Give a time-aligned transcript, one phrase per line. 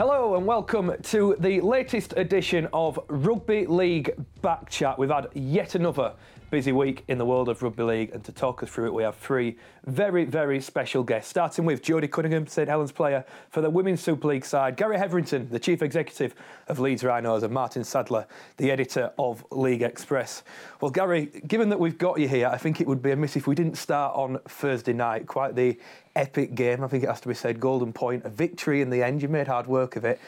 [0.00, 4.98] Hello and welcome to the latest edition of Rugby League Back Chat.
[4.98, 6.14] We've had yet another
[6.50, 9.04] busy week in the world of rugby league, and to talk us through it, we
[9.04, 9.56] have three
[9.86, 11.30] very, very special guests.
[11.30, 15.48] Starting with Jodie Cunningham, St Helens player for the Women's Super League side, Gary Hetherington,
[15.50, 16.34] the chief executive
[16.66, 20.42] of Leeds Rhinos, and Martin Sadler, the editor of League Express.
[20.80, 23.46] Well, Gary, given that we've got you here, I think it would be amiss if
[23.46, 25.26] we didn't start on Thursday night.
[25.26, 25.78] Quite the
[26.16, 27.60] epic game, I think it has to be said.
[27.60, 29.22] Golden Point, a victory in the end.
[29.22, 30.20] You made hard work of it.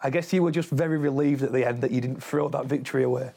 [0.00, 2.66] I guess you were just very relieved at the end that you didn't throw that
[2.66, 3.32] victory away.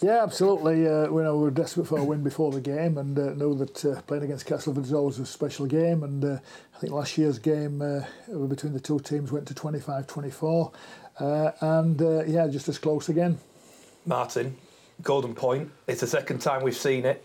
[0.00, 0.86] Yeah, absolutely.
[0.86, 3.52] Uh, we, know, we were desperate for a win before the game and uh, know
[3.54, 6.04] that uh, playing against Castleford is always a special game.
[6.04, 6.38] And uh,
[6.74, 8.02] I think last year's game uh,
[8.46, 10.72] between the two teams went to 25 24.
[11.18, 13.38] Uh, and yeah, just as close again.
[14.06, 14.56] Martin,
[15.02, 15.70] Golden Point.
[15.88, 17.24] It's the second time we've seen it.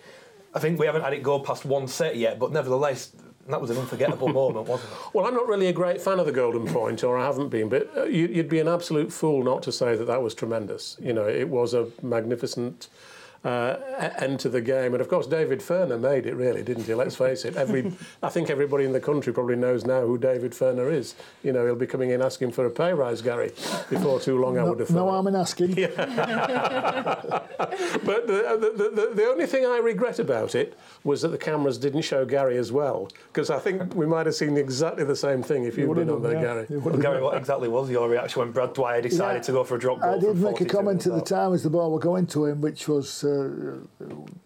[0.56, 3.12] I think we haven't had it go past one set yet, but nevertheless,
[3.48, 4.98] that was an unforgettable moment, wasn't it?
[5.14, 7.70] Well, I'm not really a great fan of the Golden Point, or I haven't been,
[7.70, 10.98] but uh, you'd be an absolute fool not to say that that was tremendous.
[11.02, 12.88] You know, it was a magnificent
[13.44, 13.76] uh,
[14.20, 14.94] end to the game.
[14.94, 16.94] And of course, David Furner made it, really, didn't he?
[16.94, 17.56] Let's face it.
[17.56, 17.92] Every,
[18.24, 21.16] I think everybody in the country probably knows now who David Furner is.
[21.44, 23.50] You know, he'll be coming in asking for a pay rise, Gary,
[23.90, 24.96] before too long, no, I would have thought.
[24.96, 25.78] No harm in asking.
[25.84, 25.88] Yeah.
[28.06, 31.78] but the, the, the, the, only thing I regret about it was that the cameras
[31.78, 35.42] didn't show Gary as well, because I think we might have seen exactly the same
[35.42, 36.42] thing if you'd been on there, yeah.
[36.42, 36.68] Gary.
[36.70, 39.44] Well, Gary, what exactly was your reaction when Brad Dwyer decided yeah.
[39.44, 40.16] to go for a drop goal?
[40.16, 42.62] I did make a comment at the time as the ball were going to him,
[42.62, 43.33] which was uh,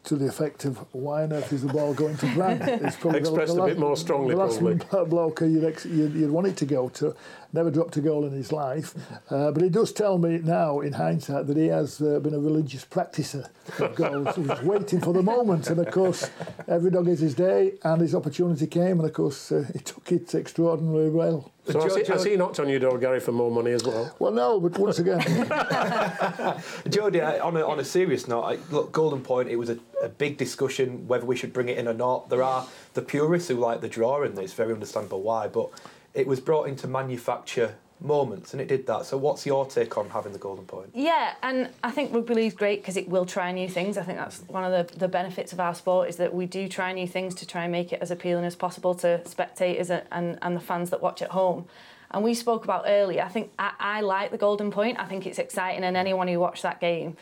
[0.04, 2.62] to the effect of why on earth is the ball going to Brad?
[2.84, 5.06] It's probably Expressed the, the a bit more strongly, the last probably.
[5.10, 7.16] bloke you'd, ex- you'd, you'd want it to go to
[7.54, 8.96] never dropped a goal in his life.
[9.30, 12.40] Uh, but he does tell me now, in hindsight, that he has uh, been a
[12.40, 13.48] religious practicer
[13.80, 14.36] of goals.
[14.36, 15.70] He's waiting for the moment.
[15.70, 16.30] And of course,
[16.68, 19.00] every dog is his day, and his opportunity came.
[19.00, 21.52] And of course, uh, he took it extraordinarily well.
[21.72, 24.16] So has, he, has he knocked on your door, Gary, for more money as well?
[24.20, 25.20] Well, no, but once again.
[26.90, 30.10] Jodie, on a, on a serious note, I, look, Golden Point, it was a, a
[30.10, 32.30] big discussion whether we should bring it in or not.
[32.30, 35.70] There are the purists who like the draw, and it's very understandable why, but
[36.14, 39.06] it was brought in to manufacture moments and it did that.
[39.06, 40.90] So what's your take on having the golden point?
[40.94, 43.98] Yeah, and I think rugby league's great because it will try new things.
[43.98, 46.68] I think that's one of the, the benefits of our sport is that we do
[46.68, 50.04] try new things to try and make it as appealing as possible to spectators and,
[50.12, 51.66] and, and the fans that watch at home.
[52.12, 55.00] And we spoke about earlier, I think I, I like the golden point.
[55.00, 57.18] I think it's exciting and anyone who watched that game,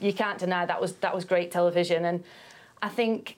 [0.00, 2.24] you can't deny that was that was great television and
[2.82, 3.36] I think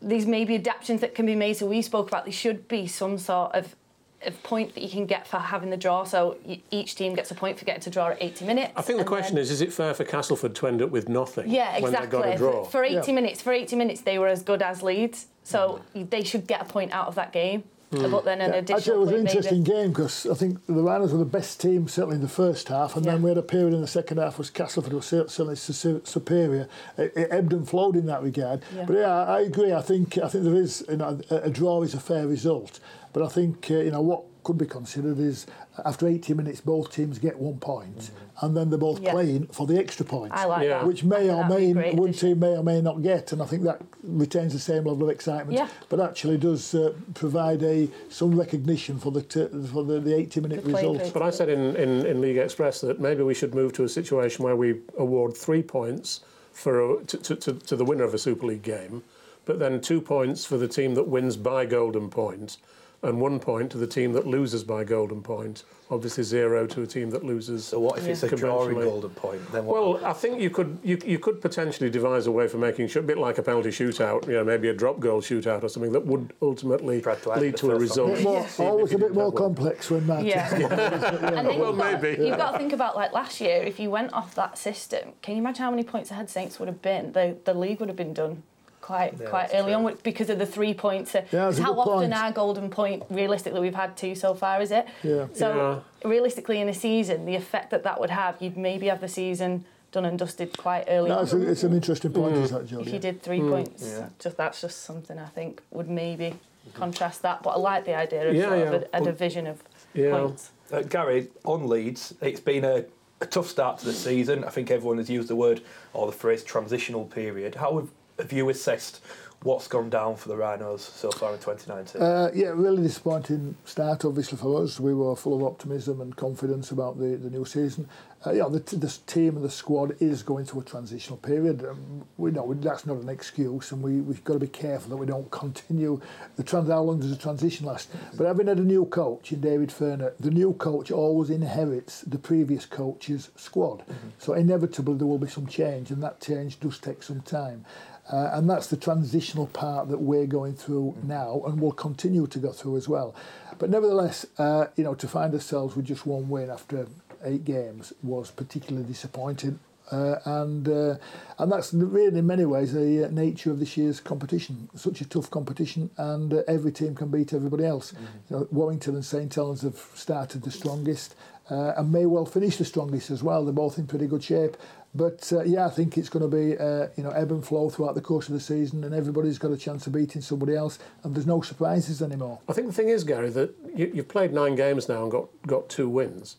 [0.00, 1.54] these may be adaptations that can be made.
[1.54, 3.76] So we spoke about there should be some sort of
[4.24, 6.04] a point that you can get for having the draw.
[6.04, 6.36] So
[6.70, 8.72] each team gets a point for getting to draw at 80 minutes.
[8.76, 11.50] I think the question is: Is it fair for Castleford to end up with nothing?
[11.50, 11.82] Yeah, exactly.
[11.82, 12.64] When they got a draw?
[12.64, 13.14] For, for 80 yeah.
[13.14, 15.26] minutes, for 80 minutes, they were as good as Leeds.
[15.44, 16.10] So mm.
[16.10, 17.64] they should get a point out of that game.
[17.92, 18.10] Mm.
[18.10, 18.58] But then an yeah.
[18.58, 19.72] additional Actually, it was an interesting maybe.
[19.72, 22.96] game because I think the Rhinos were the best team certainly in the first half,
[22.96, 23.12] and yeah.
[23.12, 26.68] then we had a period in the second half where Castleford was certainly superior.
[26.98, 28.62] It, it ebbed and flowed in that regard.
[28.74, 28.84] Yeah.
[28.86, 29.72] But yeah, I agree.
[29.72, 32.80] I think I think there is you know, a, a draw is a fair result,
[33.16, 35.46] but I think uh, you know what could be considered is
[35.86, 38.44] after 80 minutes both teams get one point mm-hmm.
[38.44, 39.12] and then they're both yeah.
[39.12, 40.68] playing for the extra point I like yeah.
[40.80, 40.86] that.
[40.86, 43.80] which may or may one team may or may not get and I think that
[44.02, 45.68] retains the same level of excitement yeah.
[45.88, 50.40] but actually does uh, provide a some recognition for the t- for the, the 80
[50.42, 53.72] minute result but I said in, in, in League Express that maybe we should move
[53.72, 56.20] to a situation where we award three points
[56.52, 59.02] for a, to, to, to the winner of a Super League game
[59.46, 62.58] but then two points for the team that wins by golden point
[63.06, 65.62] and one point to the team that loses by golden point.
[65.88, 67.64] Obviously, zero to a team that loses.
[67.64, 68.10] So, what if yeah.
[68.10, 69.40] it's a drawing golden point?
[69.52, 70.04] Then well, happens?
[70.04, 73.06] I think you could you, you could potentially devise a way for making sure, a
[73.06, 76.04] bit like a penalty shootout, you know, maybe a drop goal shootout or something that
[76.04, 78.20] would ultimately to lead to a result.
[78.22, 80.24] More, always a bit more complex when that.
[80.24, 80.58] Yeah.
[80.58, 81.42] yeah.
[81.42, 82.24] well, got, maybe.
[82.24, 83.62] You've got to think about like last year.
[83.62, 86.66] If you went off that system, can you imagine how many points ahead Saints would
[86.66, 87.12] have been?
[87.12, 88.42] The the league would have been done
[88.86, 89.88] quite yeah, quite early true.
[89.88, 91.16] on because of the three points.
[91.32, 92.14] Yeah, how often point.
[92.14, 94.86] our golden point realistically we've had two so far, is it?
[95.02, 95.26] Yeah.
[95.32, 96.08] So yeah.
[96.08, 99.64] realistically in a season, the effect that that would have, you'd maybe have the season
[99.90, 101.24] done and dusted quite early no, on.
[101.24, 102.42] It's, a, it's an interesting point, mm.
[102.42, 102.80] is that, Joe?
[102.80, 103.50] If you did three mm.
[103.50, 104.08] points, yeah.
[104.20, 106.34] just that's just something I think would maybe
[106.74, 107.42] contrast that.
[107.42, 110.52] But I like the idea of, yeah, sort of a, a, division of points.
[110.70, 112.84] Uh, Gary, on Leeds, it's been a
[113.20, 114.44] a tough start to the season.
[114.44, 115.62] I think everyone has used the word
[115.94, 117.54] or the phrase transitional period.
[117.54, 117.88] How have,
[118.18, 119.00] have you assessed
[119.42, 122.02] what's gone down for the Rhinos so far in 2019?
[122.02, 124.80] Uh, yeah, really disappointing start, obviously, for us.
[124.80, 127.88] We were full of optimism and confidence about the, the new season.
[128.26, 131.64] Uh, yeah, the, the team and the squad is going through a transitional period.
[131.64, 134.96] Um, we know that's not an excuse, and we, we've got to be careful that
[134.96, 136.00] we don't continue
[136.34, 136.68] the trans.
[136.68, 137.90] How long does the transition last?
[138.16, 142.18] But having had a new coach in David Furner, the new coach always inherits the
[142.18, 143.80] previous coach's squad.
[143.80, 144.08] Mm-hmm.
[144.18, 147.64] So inevitably there will be some change, and that change does take some time.
[148.10, 151.04] Uh, and that's the transitional part that we're going through mm.
[151.04, 153.14] now and will continue to go through as well.
[153.58, 156.86] But nevertheless, uh, you know, to find ourselves with just one win after
[157.24, 159.58] eight games was particularly disappointing.
[159.90, 160.96] Uh, and uh,
[161.38, 164.68] and that's really in many ways the uh, nature of this year's competition.
[164.74, 167.92] Such a tough competition, and uh, every team can beat everybody else.
[167.92, 168.04] Mm-hmm.
[168.28, 171.14] You know, Warrington and St Helens have started the strongest,
[171.50, 173.44] uh, and may well finish the strongest as well.
[173.44, 174.56] They're both in pretty good shape.
[174.96, 177.68] But uh, yeah, I think it's going to be uh, you know ebb and flow
[177.68, 180.78] throughout the course of the season, and everybody's got a chance of beating somebody else,
[181.04, 182.38] and there's no surprises anymore.
[182.48, 185.28] I think the thing is, Gary, that you, you've played nine games now and got
[185.46, 186.36] got two wins,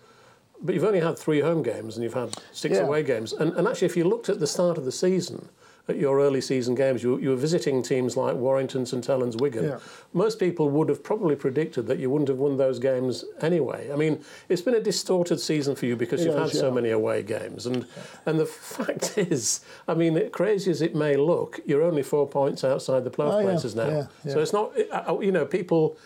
[0.62, 2.81] but you've only had three home games and you've had six yeah.
[2.81, 3.31] away games.
[3.33, 5.50] And, and actually, if you looked at the start of the season,
[5.89, 9.66] at your early season games, you, you were visiting teams like Warrington, St Helens, Wigan.
[9.66, 9.80] Yeah.
[10.13, 13.89] Most people would have probably predicted that you wouldn't have won those games anyway.
[13.92, 16.60] I mean, it's been a distorted season for you because you've had yeah.
[16.62, 17.66] so many away games.
[17.66, 17.88] And
[18.25, 22.63] and the fact is, I mean, crazy as it may look, you're only four points
[22.63, 24.10] outside the playoff oh, places now.
[24.28, 25.98] So it's not, uh, you know, people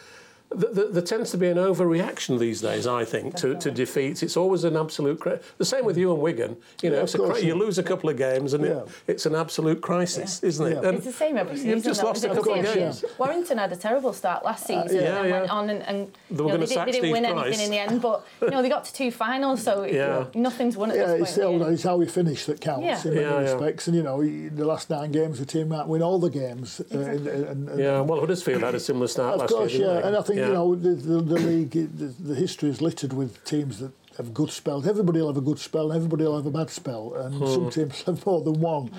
[0.53, 4.21] there tends to be an overreaction these days, I think, to, to defeats.
[4.21, 5.19] It's always an absolute.
[5.19, 6.57] Cri- the same with you and Wigan.
[6.81, 8.71] You know, yeah, cri- you lose a couple of games and yeah.
[8.71, 10.49] it, it's an absolute crisis, yeah.
[10.49, 10.95] isn't it?
[10.95, 11.69] It's the same every season.
[11.69, 13.05] You've just lost a couple of games.
[13.17, 16.57] Warrington had a terrible start last season uh, and went on and, and they, know,
[16.57, 17.45] they, did, they didn't win Price.
[17.45, 20.25] anything in the end, but you know they got to two finals, so yeah.
[20.33, 21.21] nothing's won at yeah, this point.
[21.21, 23.87] It's, still, it's how we finish that counts in many respects.
[23.87, 26.81] And you know, the last nine games, the team might win all the games.
[26.93, 29.61] Uh, yeah, well, Huddersfield had a similar start last year.
[29.61, 32.81] Of course, yeah, and I think you know the the league, the, the history is
[32.81, 34.87] littered with teams that have good spells.
[34.87, 37.47] Everybody will have a good spell, everybody will have a bad spell, and hmm.
[37.47, 38.91] some teams have more than one.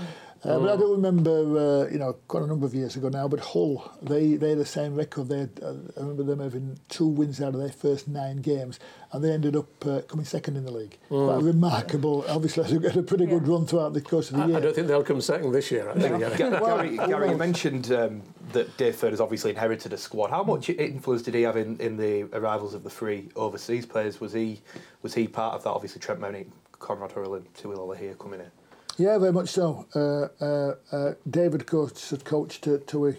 [0.44, 3.28] Uh, But I do remember, uh, you know, quite a number of years ago now.
[3.28, 5.28] But Hull, they they had the same record.
[5.28, 8.80] They, had, uh, I remember them having two wins out of their first nine games,
[9.12, 10.98] and they ended up uh, coming second in the league.
[11.10, 11.26] Mm.
[11.26, 12.24] Quite remarkable.
[12.28, 13.30] Obviously, they had a pretty yeah.
[13.30, 14.56] good run throughout the course of the I, year.
[14.56, 15.88] I don't think they'll come second this year.
[15.88, 16.18] I think.
[16.18, 16.36] No.
[16.36, 18.22] Gary, Gary, you mentioned um,
[18.52, 20.30] that Dave Furner has obviously inherited a squad.
[20.30, 24.20] How much influence did he have in, in the arrivals of the three overseas players?
[24.20, 24.60] Was he
[25.02, 25.70] was he part of that?
[25.70, 26.46] Obviously, Trent Merrin,
[26.80, 28.50] Conrad Hurrell, and Tui here coming in.
[28.98, 29.86] Yeah, very much so.
[29.94, 33.16] Uh, uh, uh, David coach had coached uh, Tui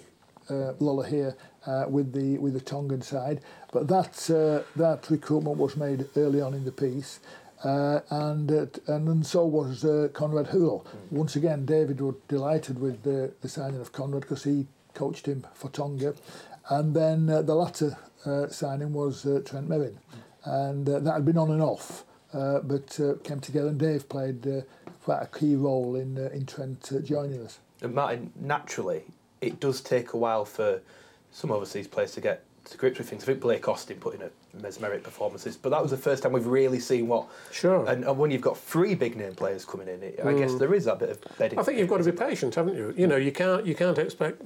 [0.49, 1.35] uh, Lolohea
[1.65, 3.41] uh, with the with the Tongan side,
[3.71, 7.19] but that uh, that recruitment was made early on in the piece.
[7.63, 10.85] Uh, and, and and so was uh, Conrad Hurrell.
[10.85, 11.17] Mm.
[11.17, 15.47] Once again, David was delighted with the, the signing of Conrad because he coached him
[15.53, 16.13] for Tonga.
[16.69, 19.93] And then uh, the latter uh, signing was uh, Trent Merrin.
[19.93, 19.97] Mm.
[20.45, 22.03] And uh, that had been on and off,
[22.33, 24.61] uh, but uh, came together and Dave played uh,
[25.03, 27.59] quite a key role in, uh, in Trent uh, joining us.
[27.81, 29.03] And Martin, naturally,
[29.41, 30.81] it does take a while for
[31.31, 33.23] some overseas players to get to grips with things.
[33.23, 34.29] I think Blake Austin put in a
[34.61, 37.27] mesmeric performances, but that was the first time we've really seen what.
[37.51, 37.85] Sure.
[37.85, 40.25] And, and when you've got three big name players coming in, it, mm.
[40.25, 40.59] I guess mm.
[40.59, 41.59] there is that bit of bedding.
[41.59, 42.93] I think you've got to be patient, haven't you?
[42.95, 44.41] You know, you can't you can't expect,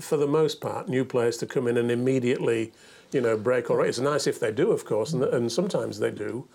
[0.00, 2.72] for the most part, new players to come in and immediately,
[3.10, 6.12] you know, break or it's nice if they do, of course, and, and sometimes they
[6.12, 6.46] do.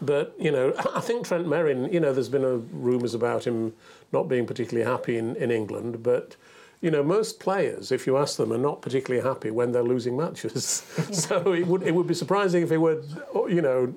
[0.00, 1.92] But you know, I think Trent Merrin.
[1.92, 3.74] You know, there's been a, rumours about him
[4.12, 6.36] not being particularly happy in, in England, but
[6.80, 10.16] you know, most players, if you ask them, are not particularly happy when they're losing
[10.16, 10.84] matches.
[11.12, 13.02] So it would it would be surprising if they were,
[13.48, 13.92] you know,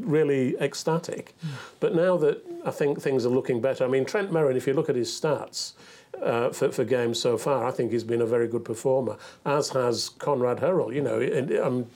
[0.00, 1.34] really ecstatic.
[1.44, 1.48] Mm.
[1.80, 4.74] But now that I think things are looking better, I mean, Trent Merrin, if you
[4.74, 5.72] look at his stats.
[6.22, 9.70] Uh, for, for games so far, I think he's been a very good performer, as
[9.70, 10.92] has Conrad Hurrell.
[10.92, 11.86] You know, and, um,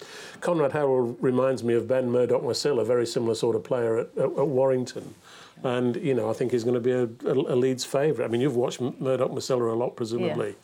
[0.41, 4.09] Conrad Hurrell reminds me of Ben Murdoch Masila, a very similar sort of player at,
[4.17, 5.15] at, at Warrington
[5.63, 8.27] and you know I think he's going to be a, a, a Leeds favourite.
[8.27, 10.55] I mean, you've watched Murdoch Masila a lot, presumably, yeah.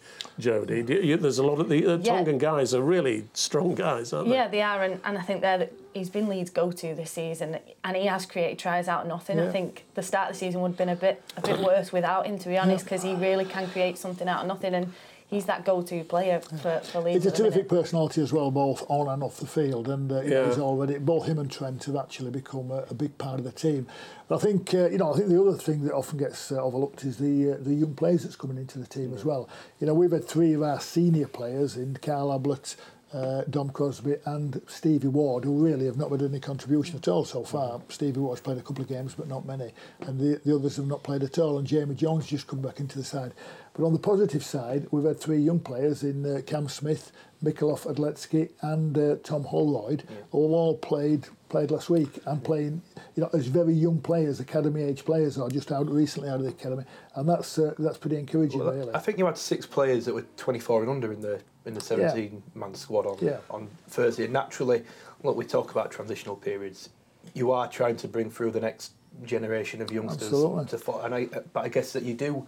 [0.40, 1.04] Jodie.
[1.04, 4.34] You, there's a lot of the uh, Tongan guys are really strong guys, aren't they?
[4.34, 7.58] Yeah, they are, and, and I think they're the, he's been Leeds' go-to this season,
[7.84, 9.38] and he has created tries out of nothing.
[9.38, 9.48] Yeah.
[9.48, 11.92] I think the start of the season would have been a bit a bit worse
[11.92, 14.92] without him, to be honest, because he really can create something out of nothing and
[15.32, 17.24] he's that go-to player for, for Leeds.
[17.24, 20.46] He's a terrific personality as well, both on and off the field, and uh, yeah.
[20.46, 23.52] he's already both him and Trent have actually become a, a big part of the
[23.52, 23.86] team.
[24.28, 26.62] But I think uh, you know I think the other thing that often gets uh,
[26.62, 29.16] overlooked is the uh, the young players that's coming into the team yeah.
[29.16, 29.48] as well.
[29.80, 32.76] You know we've had three of our senior players in Carl Ablett.
[33.12, 37.24] uh, Dom Crosby and Stevie Ward, who really have not made any contribution at all
[37.24, 37.80] so far.
[37.88, 40.86] Stevie Ward's played a couple of games, but not many, and the, the others have
[40.86, 41.58] not played at all.
[41.58, 43.34] And Jamie Jones just come back into the side.
[43.74, 47.10] But on the positive side, we've had three young players in uh, Cam Smith,
[47.42, 50.16] Mikolaj Oledzki, and uh, Tom Holroyd, yeah.
[50.30, 52.80] who all played played last week and playing,
[53.14, 56.42] you know, as very young players, academy age players, are just out recently out of
[56.42, 58.60] the academy, and that's uh, that's pretty encouraging.
[58.60, 61.40] Well, really, I think you had six players that were 24 and under in the
[61.64, 62.38] in the 17 yeah.
[62.54, 63.38] man squad on yeah.
[63.48, 64.24] on Thursday.
[64.24, 64.84] And naturally,
[65.22, 66.90] look, we talk about transitional periods.
[67.34, 68.92] You are trying to bring through the next
[69.24, 70.28] generation of youngsters.
[70.28, 70.78] Absolutely.
[70.78, 72.46] To, and I, but I guess that you do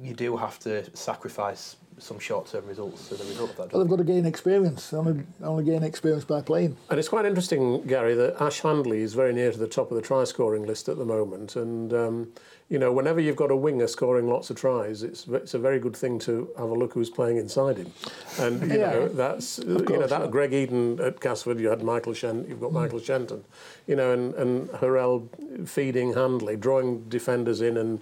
[0.00, 3.72] you do have to sacrifice some short-term results as a result of that.
[3.72, 4.92] Well, they've got to gain experience.
[4.92, 6.76] Only, only gain experience by playing.
[6.90, 9.96] And it's quite interesting, Gary, that Ash Handley is very near to the top of
[9.96, 11.56] the try-scoring list at the moment.
[11.56, 12.32] And um,
[12.68, 15.78] you know, whenever you've got a winger scoring lots of tries, it's it's a very
[15.78, 17.92] good thing to have a look who's playing inside him.
[18.40, 20.26] And you yeah, know, that's course, you know that yeah.
[20.26, 22.80] Greg Eden at Castleford, you had Michael Shen, you've got mm.
[22.80, 23.44] Michael Shenton,
[23.86, 25.28] you know, and and Hurrell
[25.64, 28.00] feeding Handley, drawing defenders in and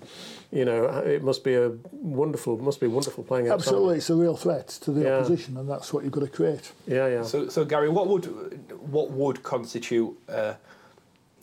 [0.54, 3.70] you know, it must be a wonderful, must be wonderful playing outside.
[3.70, 5.16] Absolutely, it's a real threat to the yeah.
[5.16, 6.72] opposition, and that's what you've got to create.
[6.86, 7.22] Yeah, yeah.
[7.24, 8.24] So, so Gary, what would
[8.80, 10.54] what would constitute a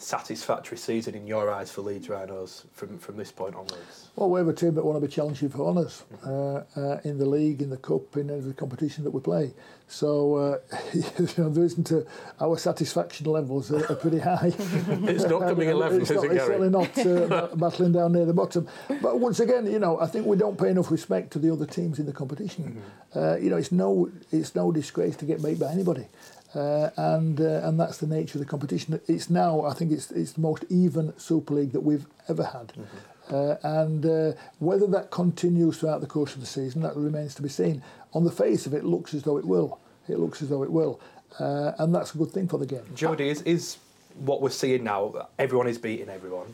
[0.01, 4.09] satisfactory season in your eyes for Leeds Rhinos from from this point onwards?
[4.15, 7.25] Well, we're a team that want to be challenging for honours uh, uh, in the
[7.25, 9.53] league, in the cup, in every competition that we play.
[9.87, 10.57] So uh,
[10.93, 12.05] you know, there isn't a,
[12.39, 14.53] our satisfaction levels are, are pretty high.
[14.57, 16.35] it's not coming 11th, is it, Gary?
[16.35, 18.67] It's certainly not uh, battling down near the bottom.
[19.01, 21.65] But once again, you know, I think we don't pay enough respect to the other
[21.65, 22.81] teams in the competition.
[23.13, 23.19] Mm-hmm.
[23.19, 26.07] Uh, you know, it's no it's no disgrace to get beat by anybody.
[26.53, 28.99] Uh, and uh, and that's the nature of the competition.
[29.07, 32.73] It's now, I think, it's it's the most even Super League that we've ever had.
[32.73, 33.35] Mm-hmm.
[33.35, 37.41] Uh, and uh, whether that continues throughout the course of the season, that remains to
[37.41, 37.81] be seen.
[38.13, 39.79] On the face of it, it looks as though it will.
[40.09, 40.99] It looks as though it will.
[41.39, 42.83] Uh, and that's a good thing for the game.
[42.93, 43.77] Jodie, is, is
[44.19, 46.53] what we're seeing now, everyone is beating everyone.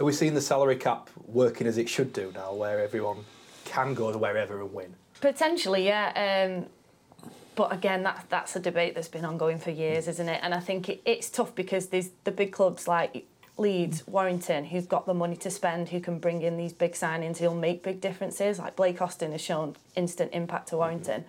[0.00, 3.18] Are we seeing the salary cap working as it should do now, where everyone
[3.66, 4.94] can go to wherever and win?
[5.20, 6.56] Potentially, yeah.
[6.56, 6.66] Um,
[7.54, 10.40] but again, that, that's a debate that's been ongoing for years, isn't it?
[10.42, 14.88] And I think it, it's tough because there's the big clubs like Leeds, Warrington, who've
[14.88, 18.00] got the money to spend, who can bring in these big signings, who'll make big
[18.00, 18.58] differences.
[18.58, 21.24] Like Blake Austin has shown instant impact to Warrington.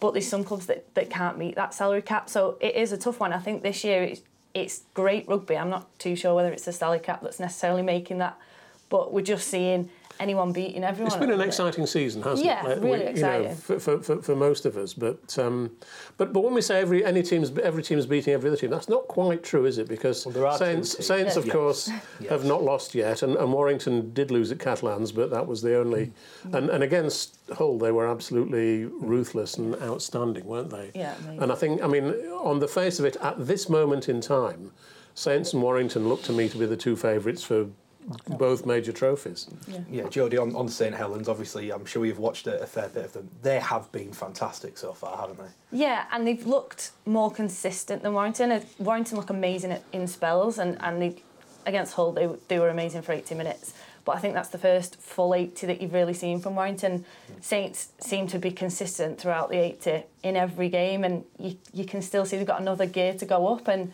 [0.00, 2.28] But there's some clubs that, that can't meet that salary cap.
[2.30, 3.32] So it is a tough one.
[3.32, 4.22] I think this year it's,
[4.54, 5.56] it's great rugby.
[5.56, 8.38] I'm not too sure whether it's the salary cap that's necessarily making that.
[8.88, 11.12] But we're just seeing anyone beating everyone.
[11.12, 12.68] It's been an exciting season, hasn't yeah, it?
[12.68, 13.42] Yeah, really we, exciting.
[13.42, 14.94] You know, for, for, for, for, most of us.
[14.94, 15.70] But um,
[16.16, 18.88] but but when we say every any team's every team's beating every other team, that's
[18.88, 19.88] not quite true, is it?
[19.88, 21.52] Because well, Saints, Saints of yes.
[21.52, 22.30] course, yes.
[22.30, 25.78] have not lost yet, and, and Warrington did lose at Catalans, but that was the
[25.78, 26.12] only.
[26.46, 26.54] Mm.
[26.54, 30.90] And and against Hull, they were absolutely ruthless and outstanding, weren't they?
[30.94, 31.14] Yeah.
[31.26, 31.42] Maybe.
[31.42, 34.72] And I think, I mean, on the face of it, at this moment in time.
[35.18, 37.68] Saints and Warrington look to me to be the two favourites for
[38.38, 39.48] both major trophies.
[39.66, 42.88] Yeah, yeah Jodie, on, on St Helens, obviously, I'm sure you've watched a, a, fair
[42.88, 43.28] bit of them.
[43.42, 45.78] They have been fantastic so far, haven't they?
[45.78, 48.52] Yeah, and they've looked more consistent than Warrington.
[48.52, 51.16] Uh, Warrington look amazing at, in spells, and, and they,
[51.66, 53.74] against Hull, they, they were amazing for 80 minutes.
[54.04, 57.04] But I think that's the first full 80 that you've really seen from Warrington.
[57.40, 62.02] Saints seem to be consistent throughout the 80 in every game, and you, you can
[62.02, 63.66] still see they've got another gear to go up.
[63.66, 63.92] and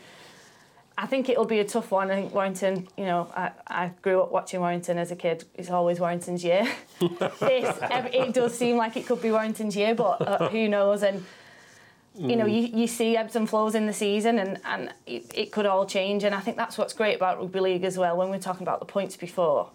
[0.97, 2.11] I think it'll be a tough one.
[2.11, 5.45] I think Warrington, you know, I, I grew up watching Warrington as a kid.
[5.55, 6.69] It's always Warrington's year.
[7.01, 11.03] it does seem like it could be Warrington's year, but uh, who knows?
[11.03, 11.25] And,
[12.15, 15.53] you know, you, you see ebbs and flows in the season and, and it, it
[15.53, 16.25] could all change.
[16.25, 18.17] And I think that's what's great about Rugby League as well.
[18.17, 19.71] When we are talking about the points before,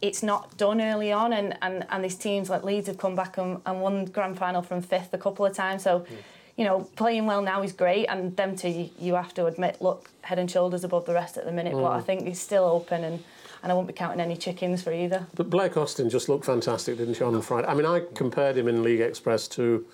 [0.00, 1.34] it's not done early on.
[1.34, 4.62] And, and, and these teams like Leeds have come back and, and won grand final
[4.62, 5.82] from fifth a couple of times.
[5.82, 6.16] So, mm
[6.56, 10.10] you know, playing well now is great, and them two, you have to admit, look
[10.22, 11.74] head and shoulders above the rest at the minute.
[11.74, 11.82] Mm.
[11.82, 12.04] But I mm.
[12.04, 13.22] think he's still open, and,
[13.62, 15.26] and I won't be counting any chickens for either.
[15.34, 17.68] But Blake Austin just looked fantastic, didn't he, on Friday?
[17.68, 19.86] I mean, I compared him in League Express to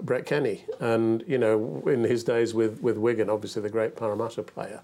[0.00, 4.42] Brett Kenny, and you know, in his days with, with Wigan, obviously the great Parramatta
[4.42, 4.80] player,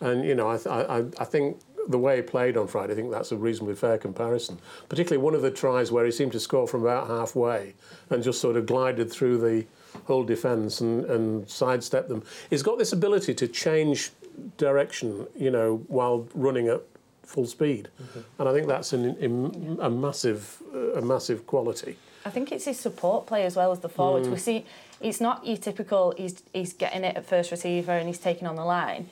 [0.00, 1.58] and you know, I, I, I think
[1.88, 4.58] the way he played on Friday, I think that's a reasonably fair comparison.
[4.88, 7.74] Particularly one of the tries where he seemed to score from about halfway
[8.10, 9.66] and just sort of glided through the
[10.04, 12.22] whole defence and, and sidestep them.
[12.48, 14.10] He's got this ability to change
[14.56, 16.82] direction, you know, while running at
[17.22, 18.20] full speed, mm-hmm.
[18.38, 20.62] and I think that's an, in, a massive,
[20.96, 21.96] a massive quality.
[22.24, 24.28] I think it's his support play as well as the forwards.
[24.28, 24.32] Mm.
[24.32, 24.66] We see
[25.00, 26.12] it's not your typical.
[26.16, 29.08] He's he's getting it at first receiver and he's taking on the line.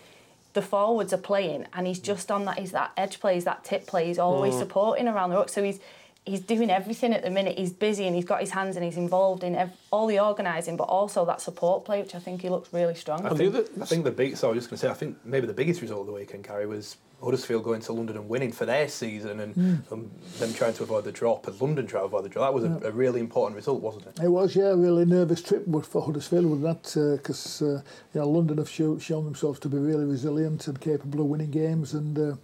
[0.52, 2.58] The forwards are playing and he's just on that.
[2.58, 3.34] He's that edge play.
[3.34, 4.06] He's that tip play.
[4.06, 4.58] He's always mm.
[4.58, 5.48] supporting around the ruck.
[5.48, 5.80] So he's
[6.28, 7.58] he's doing everything at the minute.
[7.58, 10.76] He's busy and he's got his hands and he's involved in ev- all the organising,
[10.76, 13.26] but also that support play, which I think he looks really strong.
[13.26, 14.36] I think, I think the big.
[14.36, 16.12] So I was just going to say, I think maybe the biggest result of the
[16.12, 19.92] weekend, Gary, was Huddersfield going to London and winning for their season, and mm.
[19.92, 22.46] um, them trying to avoid the drop, and London trying to avoid the drop.
[22.46, 22.88] That was a, yeah.
[22.88, 24.20] a, really important result, wasn't it?
[24.22, 27.80] It was, yeah, a really nervous trip for Huddersfield with that, because uh, uh,
[28.14, 31.50] you know London have show, shown themselves to be really resilient and capable of winning
[31.50, 32.18] games, and.
[32.18, 32.36] Uh,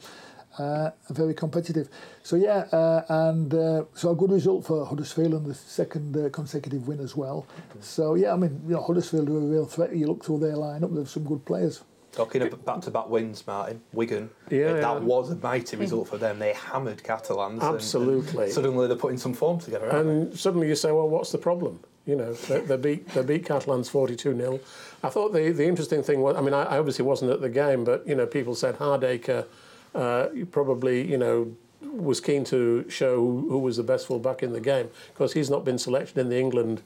[0.58, 1.88] uh, very competitive.
[2.22, 6.28] So yeah, uh, and uh, so a good result for Huddersfield and the second uh,
[6.30, 7.46] consecutive win as well.
[7.46, 7.80] Mm-hmm.
[7.80, 9.94] So yeah, I mean, you know, Huddersfield are a real threat.
[9.94, 11.82] You look through their lineup; they've some good players.
[12.12, 14.98] Talking about back-to-back wins, Martin, Wigan, yeah, that yeah.
[14.98, 16.38] was a mighty result for them.
[16.38, 17.60] They hammered Catalans.
[17.60, 18.30] Absolutely.
[18.30, 19.88] And, and suddenly they're putting some form together.
[19.88, 20.36] And they?
[20.36, 21.80] suddenly you say, well, what's the problem?
[22.06, 24.60] You know, they, they beat they beat Catalans forty-two 0
[25.02, 27.82] I thought the the interesting thing was, I mean, I obviously wasn't at the game,
[27.82, 29.46] but you know, people said Hardaker
[29.94, 34.60] uh, probably, you know, was keen to show who, was the best fullback in the
[34.60, 36.82] game because he's not been selected in the England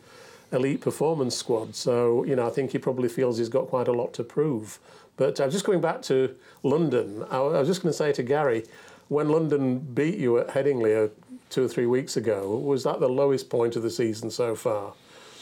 [0.53, 1.75] elite performance squad.
[1.75, 4.79] So, you know, I think he probably feels he's got quite a lot to prove.
[5.17, 8.13] But I uh, just going back to London, I, I was just going to say
[8.13, 8.65] to Gary,
[9.09, 11.11] when London beat you at Headingley uh,
[11.51, 14.93] two or three weeks ago, was that the lowest point of the season so far?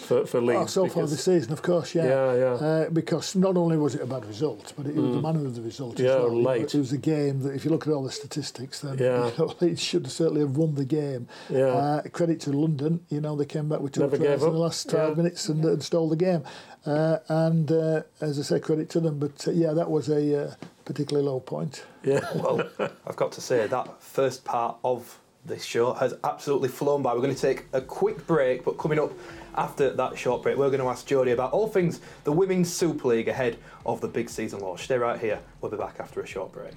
[0.06, 0.62] For, for Leeds.
[0.62, 2.04] Oh, so far this season, of course, yeah.
[2.04, 2.44] Yeah, yeah.
[2.44, 5.22] Uh, because not only was it a bad result, but it, it was the mm.
[5.22, 6.42] manner of the result yeah, as well.
[6.42, 6.74] late.
[6.74, 9.30] It was a game that, if you look at all the statistics, then yeah.
[9.30, 11.28] you know, Leeds should certainly have won the game.
[11.50, 11.66] Yeah.
[11.66, 14.88] Uh, credit to London, you know, they came back with two tries in the last
[14.88, 15.14] 12 yeah.
[15.16, 16.44] minutes and, and, stole the game.
[16.84, 19.18] Uh, and uh, as I say, credit to them.
[19.18, 21.84] But uh, yeah, that was a uh, particularly low point.
[22.04, 22.20] Yeah.
[22.36, 22.68] well,
[23.06, 27.14] I've got to say that first part of this show has absolutely flown by.
[27.14, 29.12] We're going to take a quick break, but coming up
[29.56, 33.08] after that short break, we're going to ask Jodie about all things the Women's Super
[33.08, 34.84] League ahead of the big season launch.
[34.84, 35.40] Stay right here.
[35.60, 36.74] We'll be back after a short break.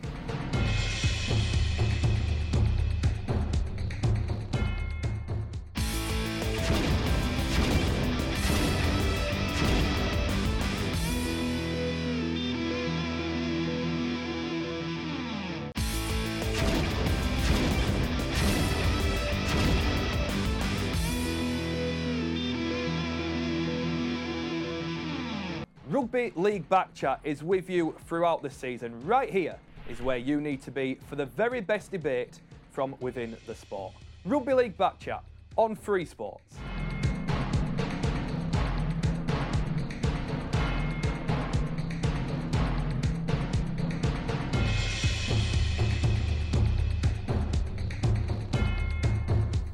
[26.20, 28.92] Rugby League Back Chat is with you throughout the season.
[29.06, 29.56] Right here
[29.90, 32.42] is where you need to be for the very best debate
[32.74, 33.94] from within the sport.
[34.26, 35.24] Rugby League Back Chat
[35.56, 36.58] on Free Sports.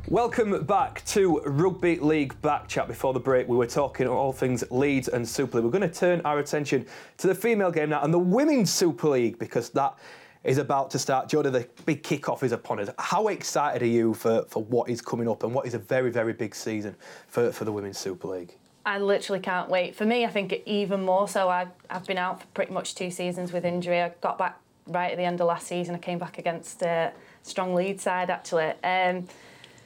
[0.10, 2.88] Welcome back to Rugby League Back Chat.
[2.88, 5.66] Before the break, we were talking on all things Leeds and Super League.
[5.66, 6.86] We're going to turn our attention
[7.18, 9.98] to the female game now and the Women's Super League because that
[10.44, 11.28] is about to start.
[11.28, 12.90] Jodie, the big kick-off is upon us.
[13.00, 16.12] How excited are you for, for what is coming up and what is a very,
[16.12, 16.96] very big season
[17.28, 18.56] for, for the Women's Super League?
[18.86, 19.96] I literally can't wait.
[19.96, 21.50] For me, I think even more so.
[21.50, 24.04] I've, I've been out for pretty much two seasons with injury.
[24.04, 25.96] I got back right at the end of last season.
[25.96, 28.72] I came back against a strong Leeds side, actually.
[28.84, 29.28] Um,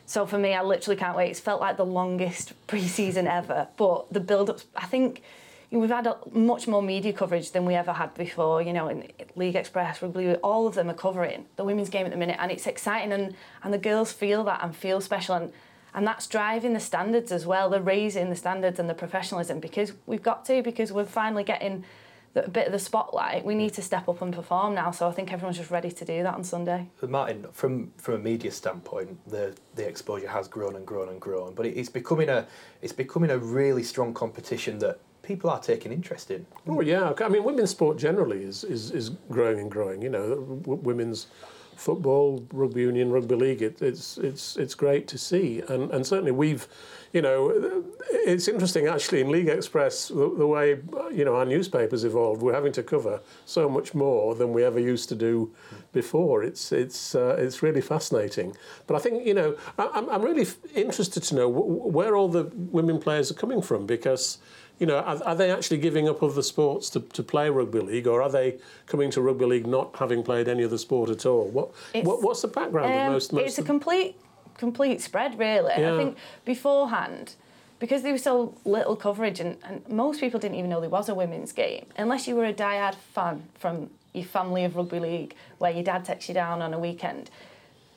[0.10, 1.30] so for me, I literally can't wait.
[1.30, 3.68] It's felt like the longest pre-season ever.
[3.78, 5.22] But the build-up, I think
[5.70, 8.60] we've had a, much more media coverage than we ever had before.
[8.64, 12.12] You know, in League Express, Rugby, all of them are covering the women's game at
[12.12, 15.54] the minute, and it's exciting, and and the girls feel that and feel special, and
[15.94, 17.70] and that's driving the standards as well.
[17.70, 21.86] They're raising the standards and the professionalism because we've got to because we're finally getting
[22.34, 24.92] the, a bit of the spotlight, we need to step up and perform now.
[24.92, 26.90] So I think everyone's just ready to do that on Sunday.
[27.00, 31.20] But Martin, from from a media standpoint, the the exposure has grown and grown and
[31.20, 32.46] grown, but it's becoming a
[32.82, 36.46] it's becoming a really strong competition that people are taking interest in.
[36.68, 40.02] Oh yeah, I mean women's sport generally is is, is growing and growing.
[40.02, 41.28] You know, women's
[41.76, 43.62] football, rugby union, rugby league.
[43.62, 46.68] It, it's it's it's great to see, and and certainly we've
[47.14, 50.80] you know, it's interesting actually in League Express the, the, way
[51.12, 52.42] you know our newspapers evolved.
[52.42, 55.52] We're having to cover so much more than we ever used to do
[55.92, 56.44] before.
[56.44, 58.56] It's it's uh, it's really fascinating.
[58.86, 63.00] But I think you know I, I'm really interested to know where all the women
[63.00, 64.38] players are coming from because
[64.80, 68.08] you know, are, are, they actually giving up other sports to, to play rugby league,
[68.08, 71.50] or are they coming to rugby league not having played any other sport at all?
[71.50, 71.72] What,
[72.04, 73.34] what what's the background um, of most?
[73.34, 74.16] most it's a complete
[74.60, 75.74] complete spread, really.
[75.78, 75.94] Yeah.
[75.94, 77.36] I think beforehand,
[77.80, 81.08] because there was so little coverage, and, and most people didn't even know there was
[81.10, 85.34] a women's game, unless you were a diehard fan from your family of rugby league,
[85.60, 87.32] where your dad takes you down on a weekend.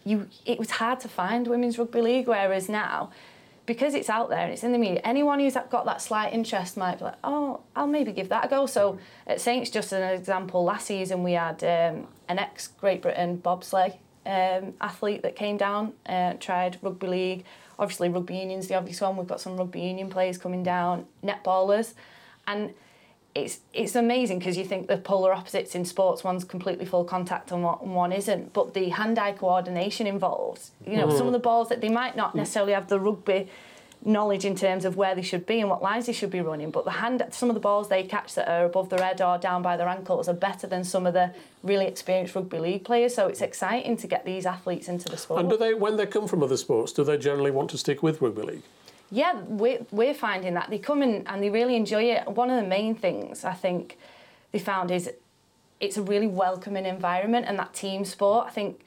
[0.04, 3.10] You, it was hard to find women's rugby league, whereas now,
[3.66, 6.76] because it's out there and it's in the media, anyone who's got that slight interest
[6.76, 8.66] might be like, oh, I'll maybe give that a go.
[8.66, 13.02] So at Saints, just as an example, last season we had um, an ex Great
[13.02, 17.44] Britain bobsleigh um, athlete that came down, uh, tried rugby league.
[17.78, 19.16] Obviously, rugby union's the obvious one.
[19.16, 21.94] We've got some rugby union players coming down, netballers,
[22.46, 22.74] and
[23.34, 26.22] it's it's amazing because you think the polar opposites in sports.
[26.22, 28.52] One's completely full contact and one isn't.
[28.52, 31.16] But the hand-eye coordination involved, you know, mm.
[31.16, 33.48] some of the balls that they might not necessarily have the rugby
[34.04, 36.70] knowledge in terms of where they should be and what lines they should be running.
[36.70, 39.38] But the hand, some of the balls they catch that are above their head or
[39.38, 43.14] down by their ankles are better than some of the really experienced rugby league players.
[43.14, 45.40] So it's exciting to get these athletes into the sport.
[45.40, 48.02] And do they, when they come from other sports, do they generally want to stick
[48.02, 48.62] with rugby league?
[49.10, 52.26] Yeah, we're, we're finding that they come in and they really enjoy it.
[52.26, 53.98] One of the main things I think
[54.50, 55.10] they found is
[55.80, 58.46] it's a really welcoming environment and that team sport.
[58.46, 58.84] I think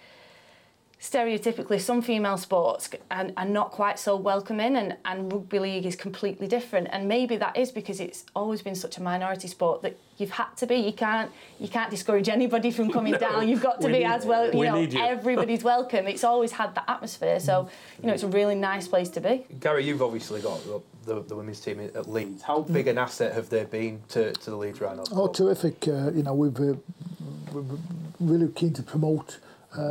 [1.05, 5.95] stereotypically some female sports are, are not quite so welcoming and, and rugby league is
[5.95, 6.87] completely different.
[6.91, 10.55] And maybe that is because it's always been such a minority sport that you've had
[10.57, 10.77] to be.
[10.77, 13.47] You can't you can't discourage anybody from coming no, down.
[13.47, 14.99] You've got to be as well you know you.
[14.99, 16.07] everybody's welcome.
[16.07, 17.39] It's always had that atmosphere.
[17.39, 17.69] So
[18.01, 19.45] you know it's a really nice place to be.
[19.59, 20.59] Gary you've obviously got
[21.03, 22.41] the, the women's team at Leeds.
[22.41, 25.09] How big an asset have they been to, to the Leeds Rhinos?
[25.11, 25.87] Oh terrific.
[25.87, 26.73] Uh, you know we've uh,
[27.53, 27.77] we're
[28.19, 29.37] really keen to promote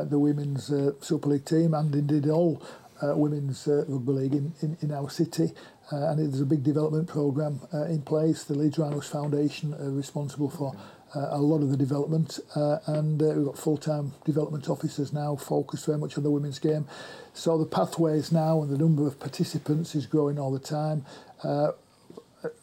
[0.04, 2.62] the women's uh, Super League team and indeed all
[3.02, 5.52] uh, women's uh, rugby league in, in, in our city.
[5.92, 8.44] Uh, and there's a big development programme uh, in place.
[8.44, 10.74] The Leeds Rhinos Foundation are responsible for
[11.14, 15.36] uh, a lot of the development uh, and uh, we've got full-time development officers now
[15.36, 16.86] focused very much on the women's game.
[17.34, 21.04] So the pathways now and the number of participants is growing all the time.
[21.42, 21.72] Uh,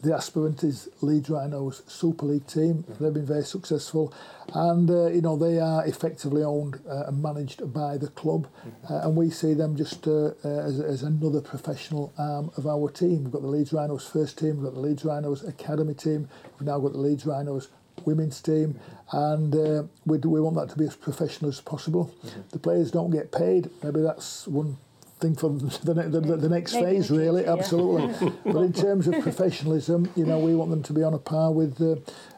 [0.01, 2.83] the aspirant is Leeds Rhinos Super League team.
[2.99, 4.13] They've been very successful,
[4.53, 8.47] and uh, you know they are effectively owned uh, and managed by the club,
[8.89, 12.89] uh, and we see them just uh, uh, as, as another professional arm of our
[12.89, 13.23] team.
[13.23, 16.67] We've got the Leeds Rhinos first team, we've got the Leeds Rhinos academy team, we've
[16.67, 17.69] now got the Leeds Rhinos
[18.05, 18.79] women's team,
[19.11, 22.13] and uh, we, we want that to be as professional as possible.
[22.25, 22.41] Mm-hmm.
[22.51, 23.69] The players don't get paid.
[23.83, 24.77] Maybe that's one
[25.21, 27.45] thing for the, the, the, the next phase, really.
[27.45, 28.31] Absolutely.
[28.45, 31.51] but in terms of professionalism, you know, we want them to be on a par
[31.51, 31.95] with uh,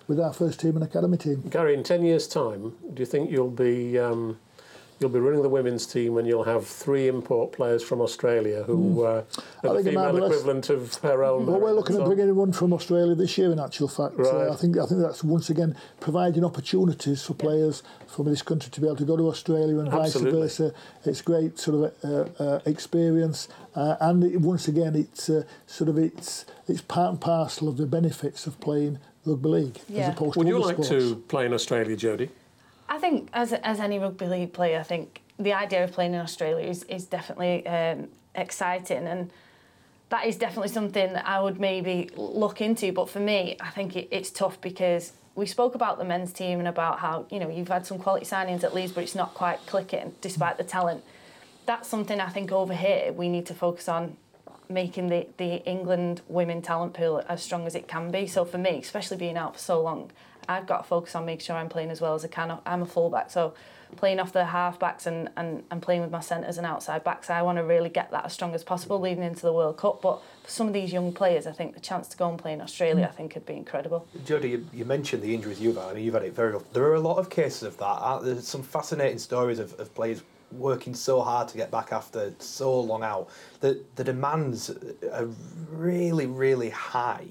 [0.08, 1.42] with our first team and academy team.
[1.50, 4.38] Gary, in ten years' time, do you think you'll be um,
[5.04, 8.96] you'll be running the women's team and you'll have three import players from Australia who
[8.96, 9.24] mm.
[9.64, 11.46] uh, are the female equivalent of her own.
[11.46, 13.52] Well, we're looking at bringing in one from Australia this year.
[13.52, 14.48] In actual fact, uh, right.
[14.48, 18.72] uh, I think I think that's once again providing opportunities for players from this country
[18.72, 20.42] to be able to go to Australia and Absolutely.
[20.42, 20.74] vice versa.
[21.06, 25.30] It's great sort of uh, uh, experience, uh, and it, once again, it's
[25.68, 30.04] sort of it's it's part and parcel of the benefits of playing rugby league yeah.
[30.04, 30.90] as opposed Would to you like sports.
[30.90, 32.30] to play in Australia, Jodie?
[33.04, 36.22] I think as as any rugby league player, I think the idea of playing in
[36.22, 39.30] Australia is is definitely um, exciting and.
[40.10, 43.96] That is definitely something that I would maybe look into, but for me, I think
[43.96, 47.50] it, it's tough because we spoke about the men's team and about how you know
[47.50, 51.04] you've had some quality signings at Leeds, but it's not quite clicking despite the talent.
[51.66, 54.16] That's something I think over here we need to focus on
[54.70, 58.28] making the, the England women talent pool as strong as it can be.
[58.28, 60.12] So for me, especially being out for so long,
[60.48, 62.58] I've got to focus on making sure I'm playing as well as I can.
[62.66, 63.54] I'm a fullback, so
[63.96, 67.30] playing off the half backs and, and, and playing with my centres and outside backs,
[67.30, 70.02] I want to really get that as strong as possible leading into the World Cup.
[70.02, 72.54] But for some of these young players, I think the chance to go and play
[72.54, 74.08] in Australia, I think, could be incredible.
[74.26, 75.86] Jodie, you, you mentioned the injuries you've had.
[75.86, 76.54] I mean, you've had it very.
[76.54, 76.70] Often.
[76.74, 78.22] There are a lot of cases of that.
[78.24, 82.80] There's some fascinating stories of, of players working so hard to get back after so
[82.80, 83.30] long out.
[83.62, 84.70] The the demands
[85.12, 85.28] are
[85.72, 87.26] really really high.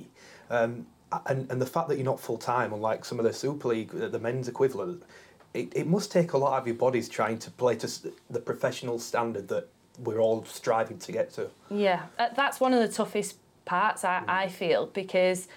[0.51, 0.87] Um,
[1.27, 3.91] and, and the fact that you're not full time, unlike some of the Super League,
[3.91, 5.03] the men's equivalent,
[5.55, 7.91] it, it must take a lot of your bodies trying to play to
[8.31, 11.51] the professional standard that we're all striving to get to.
[11.71, 15.49] Yeah, uh, that's one of the toughest parts I, I feel because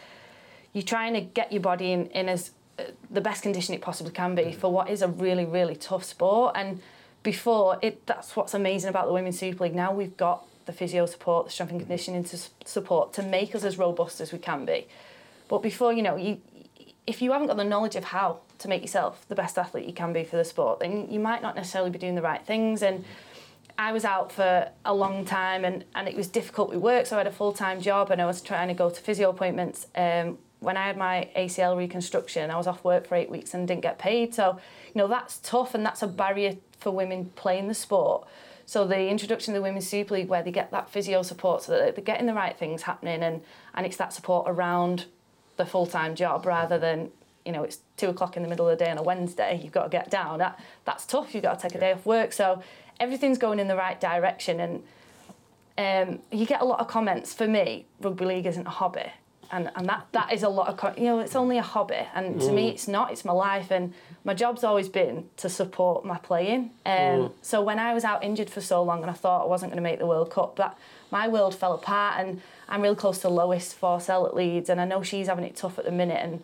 [0.74, 4.12] you're trying to get your body in, in as uh, the best condition it possibly
[4.12, 4.56] can be mm.
[4.56, 6.56] for what is a really really tough sport.
[6.56, 6.82] And
[7.24, 9.74] before it that's what's amazing about the women's super league.
[9.76, 12.26] Now we've got the physio support the strength and conditioning
[12.66, 14.88] support to make us as robust as we can be
[15.48, 16.42] but before you know you
[17.08, 19.94] if you haven't got the knowledge of how to make yourself the best athlete you
[19.94, 22.82] can be for the sport, then you might not necessarily be doing the right things.
[22.82, 23.06] And
[23.78, 27.16] I was out for a long time and, and it was difficult with work, so
[27.16, 29.88] I had a full time job and I was trying to go to physio appointments.
[29.96, 33.68] Um, when I had my ACL reconstruction, I was off work for eight weeks and
[33.68, 34.34] didn't get paid.
[34.34, 38.28] So, you know, that's tough and that's a barrier for women playing the sport.
[38.66, 41.74] So the introduction of the Women's Super League where they get that physio support so
[41.74, 43.42] that they're getting the right things happening and,
[43.76, 45.06] and it's that support around
[45.58, 47.12] the full time job rather than
[47.46, 49.60] you know it's two o'clock in the middle of the day on a Wednesday.
[49.64, 50.40] You've got to get down.
[50.40, 51.34] That that's tough.
[51.34, 52.34] You've got to take a day off work.
[52.34, 52.62] So
[53.00, 54.84] everything's going in the right direction, and
[55.78, 57.34] um, you get a lot of comments.
[57.34, 59.12] For me, rugby league isn't a hobby.
[59.52, 62.40] and and that that is a lot of you know it's only a hobby and
[62.42, 62.56] to mm.
[62.56, 66.72] me it's not it's my life and my job's always been to support my playing
[66.86, 67.32] um, mm.
[67.42, 69.84] so when I was out injured for so long and I thought I wasn't going
[69.84, 70.78] to make the World Cup that
[71.12, 74.86] my world fell apart and I'm real close to Lois Forsell at Leeds and I
[74.86, 76.44] know she's having it tough at the minute and